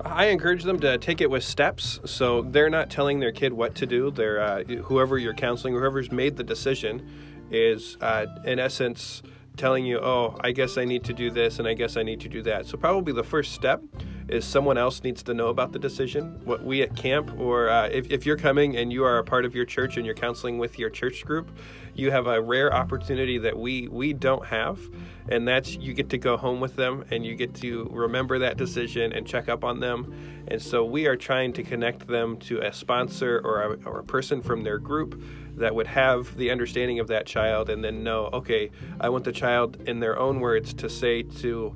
I 0.04 0.26
encourage 0.26 0.64
them 0.64 0.80
to 0.80 0.98
take 0.98 1.20
it 1.20 1.30
with 1.30 1.44
steps. 1.44 2.00
So 2.04 2.42
they're 2.42 2.70
not 2.70 2.90
telling 2.90 3.20
their 3.20 3.32
kid 3.32 3.52
what 3.52 3.74
to 3.76 3.86
do. 3.86 4.10
They're 4.10 4.40
uh, 4.40 4.64
whoever 4.64 5.18
you're 5.18 5.34
counseling, 5.34 5.74
whoever's 5.74 6.10
made 6.10 6.36
the 6.36 6.44
decision, 6.44 7.08
is 7.50 7.96
uh, 8.00 8.26
in 8.44 8.58
essence 8.58 9.22
telling 9.56 9.84
you, 9.84 10.00
"Oh, 10.00 10.38
I 10.40 10.52
guess 10.52 10.78
I 10.78 10.84
need 10.84 11.04
to 11.04 11.12
do 11.12 11.30
this, 11.30 11.58
and 11.58 11.68
I 11.68 11.74
guess 11.74 11.96
I 11.96 12.02
need 12.02 12.20
to 12.20 12.28
do 12.28 12.42
that." 12.42 12.66
So 12.66 12.76
probably 12.76 13.12
the 13.12 13.22
first 13.22 13.52
step 13.52 13.82
is 14.28 14.44
someone 14.44 14.78
else 14.78 15.02
needs 15.02 15.22
to 15.22 15.34
know 15.34 15.48
about 15.48 15.72
the 15.72 15.78
decision. 15.78 16.40
What 16.44 16.64
we 16.64 16.82
at 16.82 16.96
camp, 16.96 17.38
or 17.38 17.68
uh, 17.68 17.88
if, 17.88 18.10
if 18.10 18.24
you're 18.24 18.36
coming 18.36 18.76
and 18.76 18.92
you 18.92 19.04
are 19.04 19.18
a 19.18 19.24
part 19.24 19.44
of 19.44 19.54
your 19.54 19.64
church 19.64 19.96
and 19.96 20.06
you're 20.06 20.14
counseling 20.14 20.58
with 20.58 20.78
your 20.78 20.90
church 20.90 21.24
group, 21.24 21.50
you 21.94 22.10
have 22.10 22.26
a 22.26 22.40
rare 22.40 22.72
opportunity 22.74 23.38
that 23.38 23.56
we 23.56 23.88
we 23.88 24.12
don't 24.12 24.44
have, 24.46 24.80
and 25.28 25.46
that's 25.46 25.76
you 25.76 25.92
get 25.92 26.10
to 26.10 26.18
go 26.18 26.36
home 26.36 26.60
with 26.60 26.74
them 26.76 27.04
and 27.10 27.24
you 27.24 27.34
get 27.34 27.54
to 27.56 27.88
remember 27.92 28.38
that 28.40 28.56
decision 28.56 29.12
and 29.12 29.26
check 29.26 29.48
up 29.48 29.62
on 29.62 29.80
them. 29.80 30.44
And 30.48 30.60
so 30.60 30.84
we 30.84 31.06
are 31.06 31.16
trying 31.16 31.52
to 31.54 31.62
connect 31.62 32.06
them 32.06 32.36
to 32.38 32.58
a 32.60 32.72
sponsor 32.72 33.40
or 33.44 33.62
a, 33.62 33.88
or 33.88 34.00
a 34.00 34.04
person 34.04 34.42
from 34.42 34.62
their 34.62 34.78
group 34.78 35.22
that 35.56 35.74
would 35.74 35.86
have 35.86 36.36
the 36.36 36.50
understanding 36.50 36.98
of 36.98 37.06
that 37.08 37.26
child 37.26 37.70
and 37.70 37.82
then 37.82 38.02
know, 38.02 38.28
okay, 38.32 38.70
I 39.00 39.08
want 39.08 39.24
the 39.24 39.32
child 39.32 39.78
in 39.86 40.00
their 40.00 40.18
own 40.18 40.40
words 40.40 40.74
to 40.74 40.90
say 40.90 41.22
to 41.22 41.74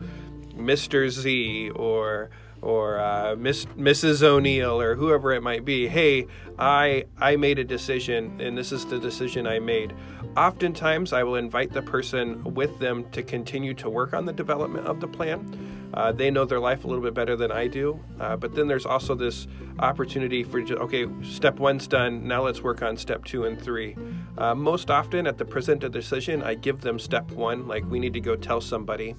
Mr. 0.59 1.09
Z 1.09 1.71
or 1.71 2.31
or 2.61 2.99
uh, 2.99 3.37
Miss, 3.37 3.67
Mrs. 3.77 4.23
O'Neill 4.23 4.81
or 4.81 4.97
whoever 4.97 5.33
it 5.33 5.43
might 5.43 5.65
be, 5.65 5.87
hey, 5.87 6.27
I 6.59 7.05
I 7.19 7.37
made 7.37 7.59
a 7.59 7.65
decision 7.65 8.41
and 8.41 8.59
this 8.59 8.73
is 8.73 8.85
the 8.87 8.99
decision 8.99 9.47
I 9.47 9.61
made. 9.61 9.95
Oftentimes, 10.37 11.13
I 11.13 11.23
will 11.23 11.37
invite 11.37 11.73
the 11.73 11.83
person 11.83 12.55
with 12.55 12.79
them 12.79 13.09
to 13.11 13.23
continue 13.23 13.75
to 13.75 13.89
work 13.89 14.13
on 14.13 14.27
the 14.27 14.33
development 14.33 14.87
of 14.87 15.01
the 15.01 15.09
plan. 15.09 15.91
Uh, 15.95 16.13
they 16.13 16.31
know 16.31 16.45
their 16.45 16.61
life 16.61 16.85
a 16.85 16.87
little 16.87 17.03
bit 17.03 17.15
better 17.15 17.35
than 17.35 17.51
I 17.51 17.67
do, 17.67 17.99
uh, 18.21 18.37
but 18.37 18.55
then 18.55 18.69
there's 18.69 18.85
also 18.85 19.15
this 19.15 19.47
opportunity 19.79 20.45
for 20.45 20.61
ju- 20.61 20.77
okay, 20.77 21.07
step 21.23 21.59
one's 21.59 21.87
done. 21.87 22.29
Now 22.29 22.45
let's 22.45 22.61
work 22.61 22.83
on 22.83 22.97
step 22.97 23.25
two 23.25 23.45
and 23.47 23.61
three. 23.61 23.97
Uh, 24.37 24.55
most 24.55 24.91
often, 24.91 25.27
at 25.27 25.39
the 25.39 25.45
present 25.45 25.83
of 25.85 25.93
decision, 25.93 26.43
I 26.43 26.55
give 26.55 26.83
them 26.83 26.99
step 26.99 27.31
one, 27.33 27.67
like 27.67 27.85
we 27.89 27.99
need 27.99 28.13
to 28.15 28.21
go 28.21 28.37
tell 28.37 28.61
somebody. 28.61 29.17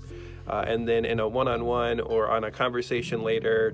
Uh, 0.50 0.66
and 0.68 0.88
then 0.88 1.06
in 1.06 1.20
a 1.20 1.28
one-on-one 1.28 2.00
or 2.00 2.30
on 2.30 2.44
a 2.44 2.52
conversation 2.52 3.24
later 3.24 3.74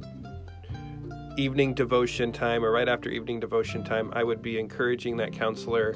evening 1.37 1.73
devotion 1.73 2.31
time 2.31 2.63
or 2.63 2.71
right 2.71 2.87
after 2.87 3.09
evening 3.09 3.41
devotion 3.41 3.83
time 3.83 4.09
i 4.13 4.23
would 4.23 4.41
be 4.41 4.57
encouraging 4.57 5.17
that 5.17 5.33
counselor 5.33 5.93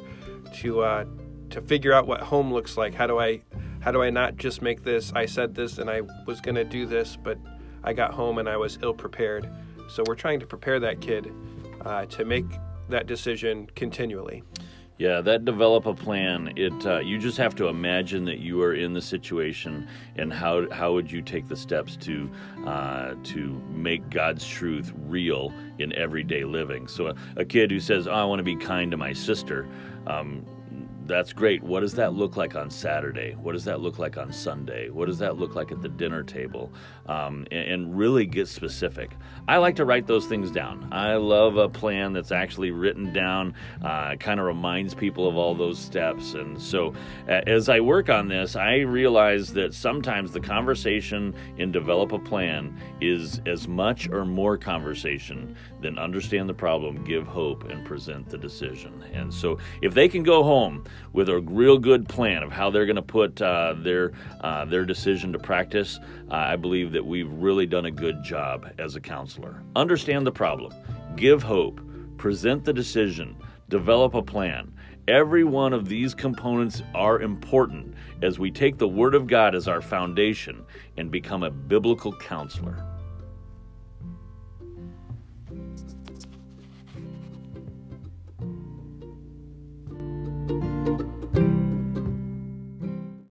to 0.54 0.82
uh, 0.82 1.06
to 1.50 1.62
figure 1.62 1.94
out 1.94 2.08
what 2.08 2.22
home 2.22 2.54
looks 2.54 2.78
like. 2.78 2.94
How 2.94 3.08
do 3.08 3.20
i 3.20 3.42
how 3.82 3.92
do 3.92 4.02
i 4.02 4.10
not 4.10 4.36
just 4.36 4.62
make 4.62 4.84
this 4.84 5.14
i 5.16 5.26
said 5.26 5.56
this 5.56 5.78
and 5.78 5.90
i 5.90 6.02
was 6.26 6.42
to 6.42 6.66
do 6.66 6.86
this 6.86 7.16
but 7.16 7.38
i 7.82 7.94
got 7.94 8.14
home 8.14 8.38
and 8.38 8.50
i 8.50 8.58
was 8.58 8.78
ill 8.82 8.94
prepared. 8.94 9.50
So 9.90 10.04
we're 10.06 10.16
trying 10.16 10.40
to 10.42 10.46
prepare 10.46 10.80
that 10.82 11.02
kid 11.02 11.34
uh, 11.82 12.06
to 12.08 12.26
make 12.26 12.46
that 12.90 13.08
decision 13.08 13.68
continually 13.76 14.44
Yeah, 15.00 15.22
that 15.22 15.46
develop 15.46 15.86
a 15.86 15.94
plan. 15.94 16.52
It 16.58 16.86
uh, 16.86 17.00
you 17.00 17.18
just 17.20 17.38
have 17.38 17.56
to 17.56 17.70
imagine 17.70 18.26
that 18.26 18.40
you 18.40 18.62
are 18.62 18.74
in 18.74 18.92
the 18.92 19.02
situation, 19.02 19.88
and 20.18 20.32
how 20.32 20.70
how 20.72 20.92
would 20.92 21.10
you 21.10 21.22
take 21.22 21.48
the 21.48 21.56
steps 21.56 21.96
to 22.02 22.30
uh, 22.66 23.16
to 23.24 23.62
make 23.70 24.10
God's 24.10 24.46
truth 24.46 24.92
real 25.08 25.54
in 25.78 25.94
everyday 25.94 26.44
living? 26.44 26.86
So 26.90 27.08
a, 27.08 27.16
a 27.38 27.46
kid 27.46 27.72
who 27.72 27.80
says, 27.80 28.08
oh, 28.08 28.12
"I 28.12 28.26
want 28.26 28.40
to 28.40 28.44
be 28.44 28.58
kind 28.58 28.92
to 28.92 28.98
my 28.98 29.14
sister," 29.14 29.70
um, 30.06 30.46
that's 31.10 31.34
great. 31.34 31.64
What 31.64 31.80
does 31.80 31.94
that 31.96 32.14
look 32.14 32.38
like 32.38 32.56
on 32.56 32.70
Saturday? 32.70 33.34
What 33.34 33.54
does 33.54 33.66
that 33.66 33.82
look 33.82 33.98
like 33.98 34.18
on 34.18 34.32
Sunday? 34.32 34.90
What 34.90 35.08
does 35.08 35.18
that 35.18 35.38
look 35.38 35.56
like 35.56 35.72
at 35.72 35.82
the 35.82 35.90
dinner 35.90 36.22
table? 36.22 36.72
Um, 37.08 37.48
and, 37.52 37.68
and 37.68 37.98
really 37.98 38.28
get 38.28 38.48
specific. 38.48 39.18
I 39.48 39.58
like 39.58 39.76
to 39.78 39.86
write 39.86 40.06
those 40.06 40.28
things 40.28 40.52
down. 40.52 40.88
I 40.92 41.16
love 41.16 41.58
a 41.58 41.68
plan 41.68 42.14
that's 42.14 42.32
actually 42.32 42.70
written 42.70 43.12
down, 43.12 43.56
uh, 43.84 44.16
kind 44.18 44.40
of 44.40 44.46
reminds 44.46 44.94
people 44.94 45.28
of 45.28 45.36
all 45.36 45.56
those 45.56 45.80
steps. 45.80 46.36
And 46.36 46.62
so 46.62 46.94
as 47.28 47.68
I 47.68 47.80
work 47.80 48.10
on 48.10 48.28
this, 48.28 48.56
I 48.56 48.78
realize 48.78 49.52
that 49.54 49.74
sometimes 49.74 50.32
the 50.32 50.40
conversation 50.40 51.34
in 51.58 51.72
develop 51.72 52.12
a 52.12 52.20
plan 52.20 52.80
is 53.02 53.42
as 53.48 53.68
much 53.68 54.08
or 54.10 54.26
more 54.26 54.58
conversation 54.58 55.56
than 55.82 55.98
understand 55.98 56.48
the 56.48 56.54
problem, 56.54 57.04
give 57.04 57.26
hope, 57.26 57.64
and 57.64 57.84
present 57.84 58.30
the 58.30 58.38
decision. 58.38 59.04
And 59.12 59.34
so 59.34 59.58
if 59.82 59.96
they 59.96 60.08
can 60.08 60.22
go 60.22 60.44
home 60.44 60.84
with 61.14 61.30
a 61.30 61.40
real 61.40 61.78
good 61.78 62.08
plan 62.08 62.44
of 62.44 62.52
how 62.52 62.70
they're 62.70 62.86
going 62.86 62.96
to 62.96 63.02
put 63.02 63.42
uh, 63.42 63.76
their 63.78 64.12
uh, 64.42 64.66
their 64.66 64.86
decision 64.86 65.34
to 65.34 65.40
practice, 65.40 66.00
uh, 66.32 66.36
I 66.36 66.56
believe 66.56 66.92
that 66.92 67.06
we've 67.06 67.32
really 67.32 67.66
done 67.66 67.86
a 67.86 67.92
good 67.92 68.24
job 68.24 68.72
as 68.78 68.96
a 68.96 69.02
counselor. 69.02 69.64
Understand 69.76 70.26
the 70.26 70.32
problem, 70.32 70.74
give 71.16 71.44
hope, 71.44 71.82
present 72.18 72.66
the 72.66 72.74
decision, 72.74 73.36
develop 73.70 74.14
a 74.14 74.22
plan. 74.22 74.74
Every 75.08 75.44
one 75.44 75.74
of 75.74 75.90
these 75.90 76.14
components 76.14 76.84
are 76.94 77.20
important 77.22 77.96
as 78.22 78.38
we 78.38 78.52
take 78.52 78.78
the 78.78 78.88
Word 78.88 79.16
of 79.16 79.26
God 79.26 79.56
as 79.56 79.68
our 79.68 79.82
foundation 79.82 80.64
and 80.98 81.10
become 81.10 81.42
a 81.42 81.50
biblical 81.50 82.14
counselor. 82.14 82.86